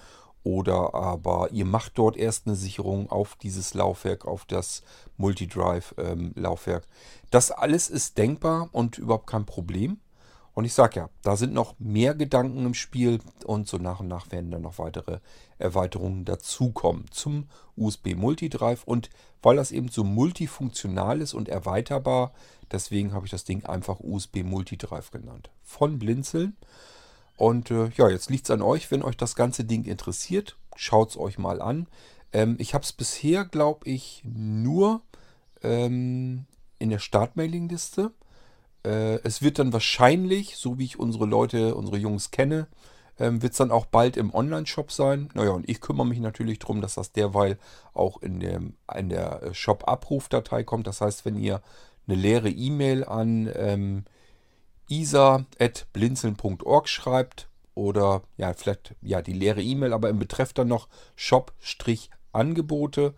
oder 0.44 0.94
aber 0.94 1.52
ihr 1.52 1.66
macht 1.66 1.98
dort 1.98 2.16
erst 2.16 2.48
eine 2.48 2.56
Sicherung 2.56 3.10
auf 3.10 3.36
dieses 3.36 3.74
Laufwerk, 3.74 4.26
auf 4.26 4.46
das 4.46 4.84
Multidrive-Laufwerk. 5.18 6.84
Ähm, 6.84 6.90
das 7.30 7.52
alles 7.52 7.90
ist 7.90 8.18
denkbar 8.18 8.70
und 8.72 8.98
überhaupt 8.98 9.28
kein 9.28 9.46
Problem. 9.46 10.00
Und 10.60 10.66
ich 10.66 10.74
sage 10.74 11.00
ja, 11.00 11.10
da 11.22 11.38
sind 11.38 11.54
noch 11.54 11.76
mehr 11.80 12.14
Gedanken 12.14 12.66
im 12.66 12.74
Spiel 12.74 13.20
und 13.46 13.70
so 13.70 13.78
nach 13.78 14.02
und 14.02 14.10
nach 14.10 14.30
werden 14.30 14.52
dann 14.52 14.64
noch 14.64 14.78
weitere 14.78 15.20
Erweiterungen 15.58 16.26
dazukommen 16.26 17.06
zum 17.12 17.48
USB 17.78 18.08
Multidrive. 18.14 18.84
Und 18.84 19.10
weil 19.42 19.56
das 19.56 19.72
eben 19.72 19.88
so 19.88 20.04
multifunktional 20.04 21.22
ist 21.22 21.34
und 21.34 21.48
erweiterbar, 21.48 22.34
deswegen 22.74 23.14
habe 23.14 23.26
ich 23.26 23.32
das 23.32 23.46
Ding 23.46 23.64
einfach 23.64 24.02
USB 24.02 24.44
Multidrive 24.44 25.12
genannt. 25.12 25.50
Von 25.64 25.98
Blinzeln. 25.98 26.58
Und 27.38 27.72
äh, 27.72 27.92
ja, 27.96 28.10
jetzt 28.10 28.30
liegt 28.30 28.44
es 28.44 28.52
an 28.52 28.62
euch, 28.62 28.92
wenn 28.92 29.02
euch 29.02 29.16
das 29.16 29.36
ganze 29.36 29.64
Ding 29.64 29.86
interessiert, 29.86 30.58
schaut 30.76 31.12
es 31.12 31.18
euch 31.18 31.38
mal 31.38 31.62
an. 31.62 31.88
Ähm, 32.34 32.58
ich 32.60 32.74
habe 32.74 32.84
es 32.84 32.92
bisher, 32.92 33.46
glaube 33.46 33.90
ich, 33.90 34.24
nur 34.26 35.04
ähm, 35.64 36.48
in 36.80 36.90
der 36.90 37.00
Startmailingliste. 37.00 38.12
Äh, 38.90 39.20
es 39.24 39.42
wird 39.44 39.60
dann 39.60 39.72
wahrscheinlich, 39.72 40.58
so 40.58 40.80
wie 40.80 40.86
ich 40.86 41.00
unsere 41.00 41.26
Leute, 41.26 41.76
unsere 41.76 41.98
Jungs 41.98 42.32
kenne, 42.32 42.68
ähm, 43.20 43.44
wird 43.44 43.52
es 43.52 43.58
dann 43.58 43.72
auch 43.72 43.86
bald 43.86 44.18
im 44.18 44.34
Online-Shop 44.34 44.92
sein. 44.92 45.30
Naja, 45.36 45.52
und 45.52 45.70
ich 45.70 45.80
kümmere 45.82 46.08
mich 46.08 46.20
natürlich 46.20 46.58
darum, 46.60 46.82
dass 46.82 46.96
das 46.96 47.12
derweil 47.12 47.60
auch 47.94 48.20
in, 48.22 48.40
dem, 48.40 48.74
in 48.96 49.10
der 49.10 49.54
Shop-Abrufdatei 49.54 50.64
kommt. 50.64 50.88
Das 50.88 51.02
heißt, 51.02 51.26
wenn 51.26 51.38
ihr 51.38 51.62
eine 52.08 52.18
leere 52.18 52.50
E-Mail 52.50 53.04
an 53.04 53.52
ähm, 53.56 54.06
isa.blinzeln.org 54.88 56.90
schreibt 56.90 57.48
oder 57.76 58.24
ja, 58.38 58.52
vielleicht 58.54 58.96
ja 59.02 59.22
die 59.22 59.34
leere 59.34 59.62
E-Mail, 59.62 59.94
aber 59.94 60.10
im 60.10 60.18
Betreff 60.18 60.54
dann 60.54 60.70
noch 60.70 60.88
Shop-Angebote, 61.16 63.14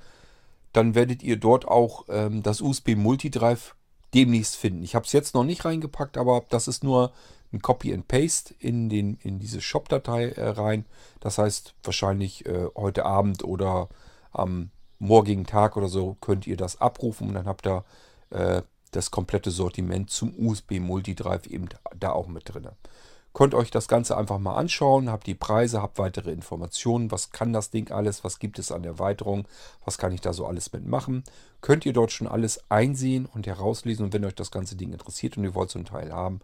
dann 0.74 0.96
werdet 0.96 1.24
ihr 1.24 1.38
dort 1.38 1.66
auch 1.66 2.08
ähm, 2.10 2.44
das 2.44 2.60
USB 2.60 2.96
Multidrive 2.96 3.76
demnächst 4.14 4.56
finden. 4.56 4.84
Ich 4.84 4.96
habe 4.96 5.06
es 5.06 5.14
jetzt 5.14 5.34
noch 5.34 5.44
nicht 5.44 5.66
reingepackt, 5.66 6.18
aber 6.18 6.44
das 6.50 6.68
ist 6.68 6.84
nur 6.84 7.12
ein 7.54 7.62
Copy 7.62 7.94
and 7.94 8.08
Paste 8.08 8.54
in, 8.60 8.90
den, 8.90 9.18
in 9.24 9.40
diese 9.40 9.62
Shop-Datei 9.62 10.30
äh, 10.30 10.50
rein. 10.50 10.86
Das 11.20 11.38
heißt, 11.38 11.76
wahrscheinlich 11.84 12.46
äh, 12.46 12.68
heute 12.76 13.06
Abend 13.06 13.44
oder 13.44 13.90
am 14.32 14.72
morgigen 15.00 15.46
Tag 15.46 15.78
oder 15.78 15.88
so 15.88 16.16
könnt 16.22 16.48
ihr 16.48 16.58
das 16.58 16.80
abrufen 16.80 17.30
und 17.30 17.34
dann 17.34 17.48
habt 17.48 17.68
ihr 17.68 17.84
äh, 18.30 18.62
das 18.92 19.12
komplette 19.12 19.52
Sortiment 19.52 20.10
zum 20.10 20.34
USB 20.38 20.80
Multidrive 20.80 21.48
eben 21.50 21.70
da 21.98 22.12
auch 22.12 22.28
mit 22.28 22.54
drin. 22.54 22.68
Könnt 23.34 23.56
euch 23.56 23.72
das 23.72 23.88
Ganze 23.88 24.18
einfach 24.18 24.40
mal 24.40 24.56
anschauen, 24.56 25.10
habt 25.10 25.26
die 25.26 25.36
Preise, 25.36 25.82
habt 25.82 25.98
weitere 25.98 26.32
Informationen, 26.32 27.12
was 27.12 27.32
kann 27.32 27.54
das 27.54 27.70
Ding 27.70 27.90
alles, 27.90 28.26
was 28.26 28.40
gibt 28.40 28.60
es 28.60 28.74
an 28.74 28.84
Erweiterung, 28.84 29.48
was 29.86 29.98
kann 29.98 30.12
ich 30.12 30.20
da 30.20 30.34
so 30.34 30.46
alles 30.46 30.74
mitmachen. 30.74 31.24
Könnt 31.62 31.86
ihr 31.86 31.94
dort 31.94 32.12
schon 32.12 32.28
alles 32.28 32.62
einsehen 32.70 33.26
und 33.26 33.48
herauslesen 33.48 34.06
und 34.06 34.14
wenn 34.14 34.26
euch 34.26 34.36
das 34.36 34.52
ganze 34.52 34.76
Ding 34.76 34.92
interessiert 34.92 35.38
und 35.38 35.46
ihr 35.46 35.56
wollt 35.56 35.70
so 35.70 35.80
ein 35.80 35.86
Teil 35.86 36.12
haben, 36.12 36.42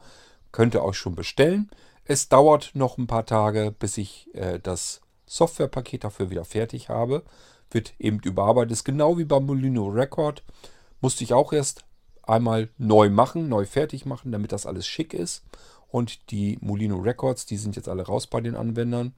könnt 0.53 0.75
ihr 0.75 0.83
euch 0.83 0.97
schon 0.97 1.15
bestellen. 1.15 1.69
Es 2.05 2.29
dauert 2.29 2.71
noch 2.73 2.97
ein 2.97 3.07
paar 3.07 3.25
Tage, 3.25 3.75
bis 3.77 3.97
ich 3.97 4.33
äh, 4.33 4.59
das 4.59 5.01
Softwarepaket 5.25 6.05
dafür 6.05 6.29
wieder 6.29 6.45
fertig 6.45 6.87
habe. 6.87 7.23
Wird 7.69 7.95
eben 7.99 8.19
überarbeitet, 8.19 8.71
ist 8.71 8.85
genau 8.85 9.17
wie 9.17 9.25
beim 9.25 9.45
Molino 9.45 9.87
Record. 9.87 10.41
Musste 11.01 11.25
ich 11.25 11.33
auch 11.33 11.51
erst 11.51 11.83
einmal 12.23 12.69
neu 12.77 13.09
machen, 13.09 13.49
neu 13.49 13.65
fertig 13.65 14.05
machen, 14.05 14.31
damit 14.31 14.53
das 14.53 14.65
alles 14.65 14.87
schick 14.87 15.13
ist. 15.13 15.43
Und 15.89 16.31
die 16.31 16.57
Molino 16.61 16.97
Records, 16.97 17.45
die 17.45 17.57
sind 17.57 17.75
jetzt 17.75 17.87
alle 17.87 18.05
raus 18.05 18.27
bei 18.27 18.41
den 18.41 18.55
Anwendern. 18.55 19.13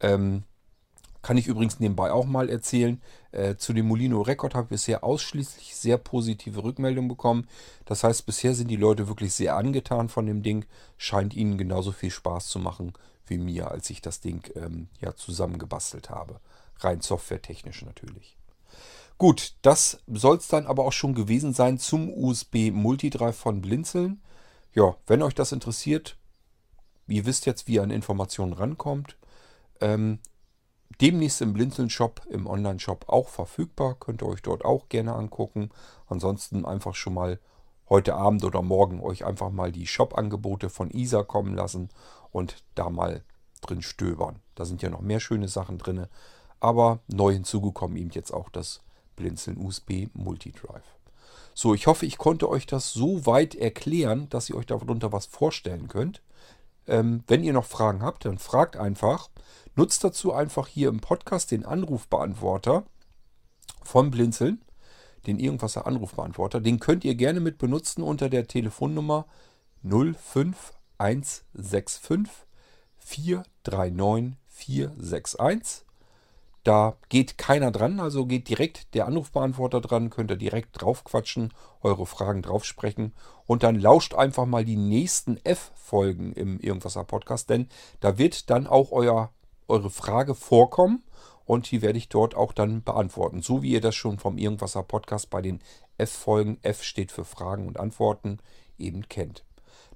Ähm, 0.00 0.44
kann 1.26 1.38
ich 1.38 1.48
übrigens 1.48 1.80
nebenbei 1.80 2.12
auch 2.12 2.24
mal 2.24 2.48
erzählen. 2.48 3.02
Äh, 3.32 3.56
zu 3.56 3.72
dem 3.72 3.88
Molino 3.88 4.20
Record 4.22 4.54
habe 4.54 4.66
ich 4.66 4.70
bisher 4.70 5.02
ausschließlich 5.02 5.74
sehr 5.74 5.98
positive 5.98 6.62
Rückmeldungen 6.62 7.08
bekommen. 7.08 7.48
Das 7.84 8.04
heißt, 8.04 8.26
bisher 8.26 8.54
sind 8.54 8.68
die 8.68 8.76
Leute 8.76 9.08
wirklich 9.08 9.34
sehr 9.34 9.56
angetan 9.56 10.08
von 10.08 10.26
dem 10.26 10.44
Ding. 10.44 10.66
Scheint 10.98 11.34
ihnen 11.34 11.58
genauso 11.58 11.90
viel 11.90 12.12
Spaß 12.12 12.46
zu 12.46 12.60
machen 12.60 12.92
wie 13.26 13.38
mir, 13.38 13.72
als 13.72 13.90
ich 13.90 14.00
das 14.00 14.20
Ding 14.20 14.48
ähm, 14.54 14.88
ja 15.00 15.16
zusammengebastelt 15.16 16.10
habe. 16.10 16.38
Rein 16.78 17.00
softwaretechnisch 17.00 17.82
natürlich. 17.84 18.36
Gut, 19.18 19.54
das 19.62 19.98
soll 20.06 20.36
es 20.36 20.46
dann 20.46 20.66
aber 20.66 20.84
auch 20.84 20.92
schon 20.92 21.14
gewesen 21.14 21.52
sein 21.54 21.78
zum 21.78 22.08
USB 22.12 22.70
Multidrive 22.70 23.32
von 23.36 23.62
Blinzeln. 23.62 24.20
Ja, 24.76 24.94
wenn 25.06 25.22
euch 25.22 25.34
das 25.34 25.52
interessiert, 25.52 26.18
ihr 27.06 27.24
wisst 27.24 27.46
jetzt, 27.46 27.66
wie 27.66 27.76
ihr 27.76 27.82
an 27.82 27.90
Informationen 27.90 28.52
rankommt. 28.52 29.16
Ähm, 29.80 30.18
demnächst 31.00 31.40
im 31.40 31.54
Blinzeln-Shop, 31.54 32.20
im 32.28 32.46
Online-Shop 32.46 33.08
auch 33.08 33.30
verfügbar. 33.30 33.94
Könnt 33.98 34.22
ihr 34.22 34.28
euch 34.28 34.42
dort 34.42 34.66
auch 34.66 34.90
gerne 34.90 35.14
angucken. 35.14 35.70
Ansonsten 36.08 36.66
einfach 36.66 36.94
schon 36.94 37.14
mal 37.14 37.40
heute 37.88 38.16
Abend 38.16 38.44
oder 38.44 38.60
morgen 38.60 39.00
euch 39.00 39.24
einfach 39.24 39.50
mal 39.50 39.72
die 39.72 39.86
Shop-Angebote 39.86 40.68
von 40.68 40.90
ISA 40.90 41.22
kommen 41.22 41.54
lassen 41.54 41.88
und 42.30 42.62
da 42.74 42.90
mal 42.90 43.24
drin 43.62 43.80
stöbern. 43.80 44.40
Da 44.56 44.66
sind 44.66 44.82
ja 44.82 44.90
noch 44.90 45.00
mehr 45.00 45.20
schöne 45.20 45.48
Sachen 45.48 45.78
drin. 45.78 46.06
Aber 46.60 46.98
neu 47.06 47.32
hinzugekommen 47.32 47.96
eben 47.96 48.10
jetzt 48.10 48.30
auch 48.30 48.50
das 48.50 48.82
Blinzeln 49.16 49.56
USB 49.56 50.08
Multidrive. 50.12 50.95
So, 51.58 51.72
ich 51.72 51.86
hoffe, 51.86 52.04
ich 52.04 52.18
konnte 52.18 52.50
euch 52.50 52.66
das 52.66 52.92
so 52.92 53.24
weit 53.24 53.54
erklären, 53.54 54.28
dass 54.28 54.50
ihr 54.50 54.56
euch 54.56 54.66
darunter 54.66 55.10
was 55.10 55.24
vorstellen 55.24 55.88
könnt. 55.88 56.20
Ähm, 56.86 57.24
wenn 57.28 57.42
ihr 57.42 57.54
noch 57.54 57.64
Fragen 57.64 58.02
habt, 58.02 58.26
dann 58.26 58.36
fragt 58.36 58.76
einfach. 58.76 59.30
Nutzt 59.74 60.04
dazu 60.04 60.34
einfach 60.34 60.68
hier 60.68 60.90
im 60.90 61.00
Podcast 61.00 61.50
den 61.50 61.64
Anrufbeantworter 61.64 62.84
vom 63.82 64.10
Blinzeln, 64.10 64.60
den 65.26 65.38
Irgendwasser 65.38 65.86
Anrufbeantworter. 65.86 66.60
Den 66.60 66.78
könnt 66.78 67.06
ihr 67.06 67.14
gerne 67.14 67.40
mit 67.40 67.56
benutzen 67.56 68.02
unter 68.02 68.28
der 68.28 68.46
Telefonnummer 68.46 69.24
05165 69.82 72.02
439 72.98 74.36
461. 74.48 75.85
Da 76.66 76.96
geht 77.10 77.38
keiner 77.38 77.70
dran, 77.70 78.00
also 78.00 78.26
geht 78.26 78.48
direkt 78.48 78.92
der 78.96 79.06
Anrufbeantworter 79.06 79.80
dran, 79.80 80.10
könnt 80.10 80.32
ihr 80.32 80.36
direkt 80.36 80.82
drauf 80.82 81.04
quatschen, 81.04 81.54
eure 81.80 82.06
Fragen 82.06 82.42
drauf 82.42 82.64
sprechen 82.64 83.12
und 83.46 83.62
dann 83.62 83.78
lauscht 83.78 84.14
einfach 84.14 84.46
mal 84.46 84.64
die 84.64 84.74
nächsten 84.74 85.36
F-Folgen 85.44 86.32
im 86.32 86.58
Irgendwaser 86.58 87.04
Podcast, 87.04 87.50
denn 87.50 87.68
da 88.00 88.18
wird 88.18 88.50
dann 88.50 88.66
auch 88.66 88.90
euer, 88.90 89.30
eure 89.68 89.90
Frage 89.90 90.34
vorkommen 90.34 91.04
und 91.44 91.70
die 91.70 91.82
werde 91.82 91.98
ich 91.98 92.08
dort 92.08 92.34
auch 92.34 92.52
dann 92.52 92.82
beantworten. 92.82 93.42
So 93.42 93.62
wie 93.62 93.70
ihr 93.70 93.80
das 93.80 93.94
schon 93.94 94.18
vom 94.18 94.36
Irgendwaser 94.36 94.82
Podcast 94.82 95.30
bei 95.30 95.42
den 95.42 95.60
F-Folgen, 95.98 96.58
F 96.62 96.82
steht 96.82 97.12
für 97.12 97.24
Fragen 97.24 97.68
und 97.68 97.78
Antworten, 97.78 98.40
eben 98.76 99.08
kennt. 99.08 99.44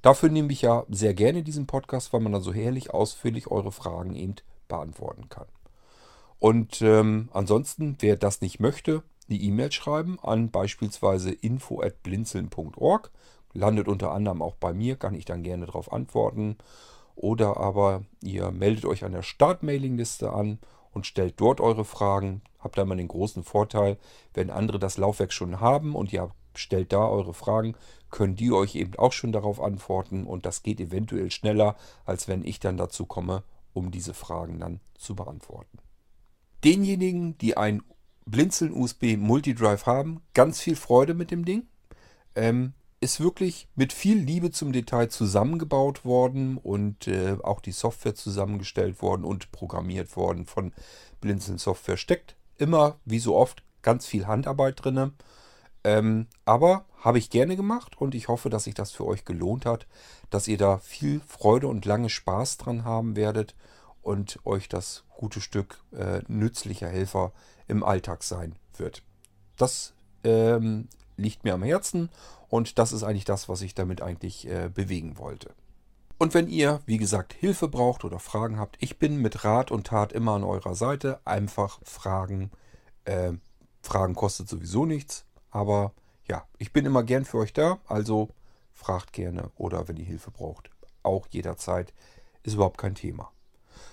Dafür 0.03 0.29
nehme 0.29 0.53
ich 0.53 0.63
ja 0.63 0.85
sehr 0.89 1.15
gerne 1.15 1.43
diesen 1.43 1.67
Podcast, 1.67 2.13
weil 2.13 2.21
man 2.21 2.31
dann 2.31 2.43
so 2.43 2.55
herrlich 2.55 2.95
ausführlich 2.95 3.49
eure 3.49 3.73
Fragen 3.73 4.15
eben 4.15 4.37
beantworten 4.69 5.29
kann. 5.29 5.47
Und 6.41 6.81
ähm, 6.83 7.29
ansonsten, 7.33 7.97
wer 8.01 8.17
das 8.17 8.41
nicht 8.41 8.59
möchte, 8.59 9.03
eine 9.29 9.39
E-Mail 9.39 9.71
schreiben 9.71 10.19
an 10.21 10.51
beispielsweise 10.51 11.31
info@blinzeln.org. 11.31 13.11
Landet 13.53 13.89
unter 13.89 14.13
anderem 14.13 14.43
auch 14.43 14.57
bei 14.57 14.73
mir, 14.73 14.97
kann 14.97 15.15
ich 15.15 15.25
dann 15.25 15.43
gerne 15.43 15.67
darauf 15.67 15.93
antworten. 15.93 16.57
Oder 17.15 17.59
aber 17.59 18.03
ihr 18.23 18.51
meldet 18.51 18.87
euch 18.87 19.05
an 19.05 19.13
der 19.13 19.23
Start-Mailing-Liste 19.23 20.33
an 20.33 20.59
und 20.93 21.07
stellt 21.07 21.35
dort 21.39 21.61
eure 21.61 21.85
Fragen. 21.85 22.41
Habt 22.59 22.79
da 22.79 22.85
mal 22.85 22.97
den 22.97 23.09
großen 23.09 23.45
Vorteil, 23.45 23.99
wenn 24.33 24.51
andere 24.51 24.79
das 24.79 24.97
Laufwerk 24.97 25.33
schon 25.33 25.61
haben 25.61 25.95
und 25.95 26.13
ihr 26.13 26.31
stellt 26.55 26.93
da 26.93 27.07
eure 27.07 27.35
Fragen, 27.35 27.77
können 28.11 28.35
die 28.35 28.51
euch 28.51 28.75
eben 28.75 28.97
auch 28.97 29.13
schon 29.13 29.33
darauf 29.33 29.61
antworten 29.61 30.25
und 30.25 30.47
das 30.47 30.63
geht 30.63 30.81
eventuell 30.81 31.31
schneller, 31.31 31.77
als 32.07 32.27
wenn 32.29 32.45
ich 32.45 32.59
dann 32.61 32.77
dazu 32.77 33.05
komme, 33.05 33.43
um 33.73 33.91
diese 33.91 34.15
Fragen 34.15 34.59
dann 34.59 34.81
zu 34.97 35.15
beantworten. 35.15 35.79
Denjenigen, 36.65 37.39
die 37.39 37.57
ein 37.57 37.83
Blinzeln 38.27 38.73
USB 38.73 39.17
Multidrive 39.17 39.87
haben, 39.87 40.21
ganz 40.35 40.61
viel 40.61 40.77
Freude 40.77 41.15
mit 41.15 41.31
dem 41.31 41.45
Ding. 41.45 41.67
Ähm, 42.35 42.75
ist 43.01 43.21
wirklich 43.21 43.67
mit 43.77 43.95
viel 43.95 44.19
Liebe 44.19 44.51
zum 44.51 44.73
Detail 44.73 45.09
zusammengebaut 45.09 46.05
worden 46.05 46.59
und 46.59 47.09
äh, 47.09 47.37
auch 47.43 47.61
die 47.61 47.73
Software 47.73 48.15
zusammengestellt 48.15 49.01
worden 49.01 49.25
und 49.25 49.53
programmiert 49.53 50.17
worden 50.17 50.45
von 50.45 50.73
Blinzeln 51.23 51.57
Software. 51.57 51.97
Steckt 51.97 52.37
immer, 52.59 52.99
wie 53.07 53.19
so 53.19 53.37
oft, 53.37 53.63
ganz 53.81 54.07
viel 54.07 54.27
Handarbeit 54.27 54.85
drin. 54.85 55.13
Ähm, 55.83 56.27
aber 56.45 56.85
habe 56.99 57.17
ich 57.17 57.31
gerne 57.31 57.57
gemacht 57.57 57.99
und 57.99 58.15
ich 58.15 58.29
hoffe, 58.29 58.51
dass 58.51 58.65
sich 58.65 58.75
das 58.75 58.93
für 58.93 59.07
euch 59.07 59.25
gelohnt 59.25 59.65
hat, 59.65 59.87
dass 60.29 60.47
ihr 60.47 60.59
da 60.59 60.77
viel 60.77 61.23
Freude 61.27 61.69
und 61.69 61.87
lange 61.87 62.11
Spaß 62.11 62.59
dran 62.59 62.85
haben 62.85 63.17
werdet 63.17 63.55
und 64.03 64.39
euch 64.45 64.69
das 64.69 65.05
gute 65.17 65.41
Stück 65.41 65.83
äh, 65.93 66.21
nützlicher 66.29 66.89
Helfer 66.89 67.33
im 67.69 67.85
Alltag 67.85 68.23
sein 68.23 68.57
wird. 68.77 69.03
Das 69.57 69.95
ähm, 70.25 70.89
liegt 71.17 71.45
mir 71.45 71.55
am 71.55 71.63
Herzen 71.63 72.11
und 72.49 72.79
das 72.79 72.93
ist 72.93 73.03
eigentlich 73.03 73.25
das, 73.25 73.49
was 73.49 73.63
ich 73.63 73.75
damit 73.75 74.03
eigentlich 74.03 74.47
äh, 74.49 74.71
bewegen 74.73 75.19
wollte. 75.19 75.55
Und 76.19 76.35
wenn 76.35 76.49
ihr, 76.49 76.81
wie 76.85 76.99
gesagt, 76.99 77.33
Hilfe 77.33 77.67
braucht 77.67 78.05
oder 78.05 78.19
Fragen 78.19 78.59
habt, 78.59 78.77
ich 78.81 78.99
bin 78.99 79.17
mit 79.23 79.43
Rat 79.43 79.71
und 79.71 79.87
Tat 79.87 80.13
immer 80.13 80.33
an 80.33 80.45
eurer 80.45 80.75
Seite. 80.75 81.19
Einfach 81.25 81.81
fragen. 81.83 82.51
Äh, 83.07 83.33
fragen 83.81 84.15
kostet 84.15 84.47
sowieso 84.47 84.85
nichts. 84.85 85.25
Aber 85.51 85.95
ja, 86.29 86.45
ich 86.59 86.75
bin 86.75 86.85
immer 86.85 87.05
gern 87.05 87.25
für 87.25 87.39
euch 87.39 87.55
da. 87.55 87.79
Also 87.87 88.29
fragt 88.75 89.15
gerne 89.15 89.51
oder 89.57 89.89
wenn 89.89 89.97
ihr 89.97 90.05
Hilfe 90.05 90.31
braucht, 90.31 90.69
auch 91.03 91.27
jederzeit. 91.31 91.95
Ist 92.43 92.55
überhaupt 92.55 92.77
kein 92.77 92.95
Thema. 92.95 93.33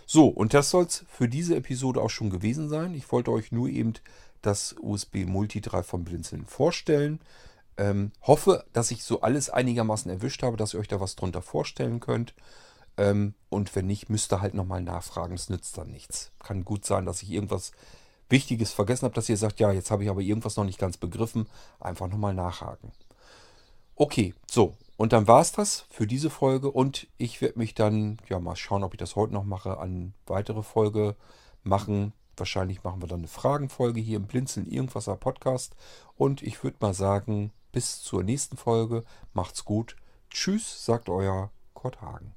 So, 0.06 0.28
und 0.28 0.54
das 0.54 0.70
soll 0.70 0.86
es 0.86 1.06
für 1.10 1.28
diese 1.28 1.56
Episode 1.56 2.02
auch 2.02 2.10
schon 2.10 2.30
gewesen 2.30 2.70
sein. 2.70 2.94
Ich 2.94 3.12
wollte 3.12 3.32
euch 3.32 3.52
nur 3.52 3.68
eben 3.68 3.94
das 4.42 4.76
USB 4.80 5.26
Multidrive 5.26 5.84
von 5.84 6.04
Blinzeln 6.04 6.46
vorstellen. 6.46 7.20
Ähm, 7.78 8.12
hoffe, 8.22 8.66
dass 8.74 8.92
ich 8.92 9.04
so 9.04 9.22
alles 9.22 9.50
einigermaßen 9.50 10.10
erwischt 10.10 10.44
habe, 10.44 10.58
dass 10.58 10.74
ihr 10.74 10.80
euch 10.80 10.88
da 10.88 11.00
was 11.00 11.16
drunter 11.16 11.42
vorstellen 11.42 12.00
könnt. 12.00 12.34
Ähm, 12.98 13.36
und 13.50 13.76
wenn 13.76 13.86
nicht, 13.86 14.10
müsst 14.10 14.34
ihr 14.34 14.42
halt 14.42 14.54
nochmal 14.54 14.82
nachfragen. 14.82 15.36
Es 15.36 15.50
nützt 15.50 15.78
dann 15.78 15.92
nichts. 15.92 16.32
Kann 16.40 16.66
gut 16.66 16.86
sein, 16.86 17.06
dass 17.06 17.22
ich 17.22 17.30
irgendwas 17.30 17.72
Wichtiges 18.30 18.72
vergessen 18.72 19.06
habe, 19.06 19.16
dass 19.16 19.30
ihr 19.30 19.38
sagt, 19.38 19.60
ja, 19.60 19.72
jetzt 19.72 19.92
habe 19.92 20.04
ich 20.04 20.10
aber 20.10 20.22
irgendwas 20.22 20.58
noch 20.58 20.66
nicht 20.66 20.80
ganz 20.80 20.98
begriffen. 20.98 21.48
Einfach 21.80 22.08
nochmal 22.08 22.34
nachhaken. 22.34 22.92
Okay, 23.96 24.34
so. 24.50 24.76
Und 24.98 25.14
dann 25.14 25.28
war 25.28 25.42
es 25.42 25.52
das 25.52 25.86
für 25.90 26.08
diese 26.08 26.30
Folge. 26.30 26.72
Und 26.72 27.08
ich 27.18 27.40
werde 27.40 27.60
mich 27.60 27.76
dann, 27.76 28.18
ja, 28.28 28.40
mal 28.40 28.56
schauen, 28.56 28.84
ob 28.84 28.94
ich 28.94 29.00
das 29.00 29.16
heute 29.16 29.34
noch 29.34 29.44
mache, 29.44 29.78
an 29.78 30.14
weitere 30.26 30.64
Folge 30.64 31.16
machen. 31.64 32.14
Wahrscheinlich 32.36 32.84
machen 32.84 33.02
wir 33.02 33.08
dann 33.08 33.20
eine 33.20 33.28
Fragenfolge 33.28 34.00
hier 34.00 34.18
im 34.18 34.28
Blinzeln 34.28 34.68
Irgendwaser 34.68 35.16
Podcast. 35.16 35.76
Und 36.16 36.42
ich 36.42 36.64
würde 36.64 36.78
mal 36.82 36.94
sagen, 36.94 37.52
bis 37.72 38.02
zur 38.02 38.24
nächsten 38.24 38.58
Folge. 38.58 39.04
Macht's 39.34 39.66
gut. 39.66 39.96
Tschüss, 40.32 40.84
sagt 40.84 41.10
euer 41.10 41.52
Kurt 41.74 42.02
Hagen. 42.02 42.37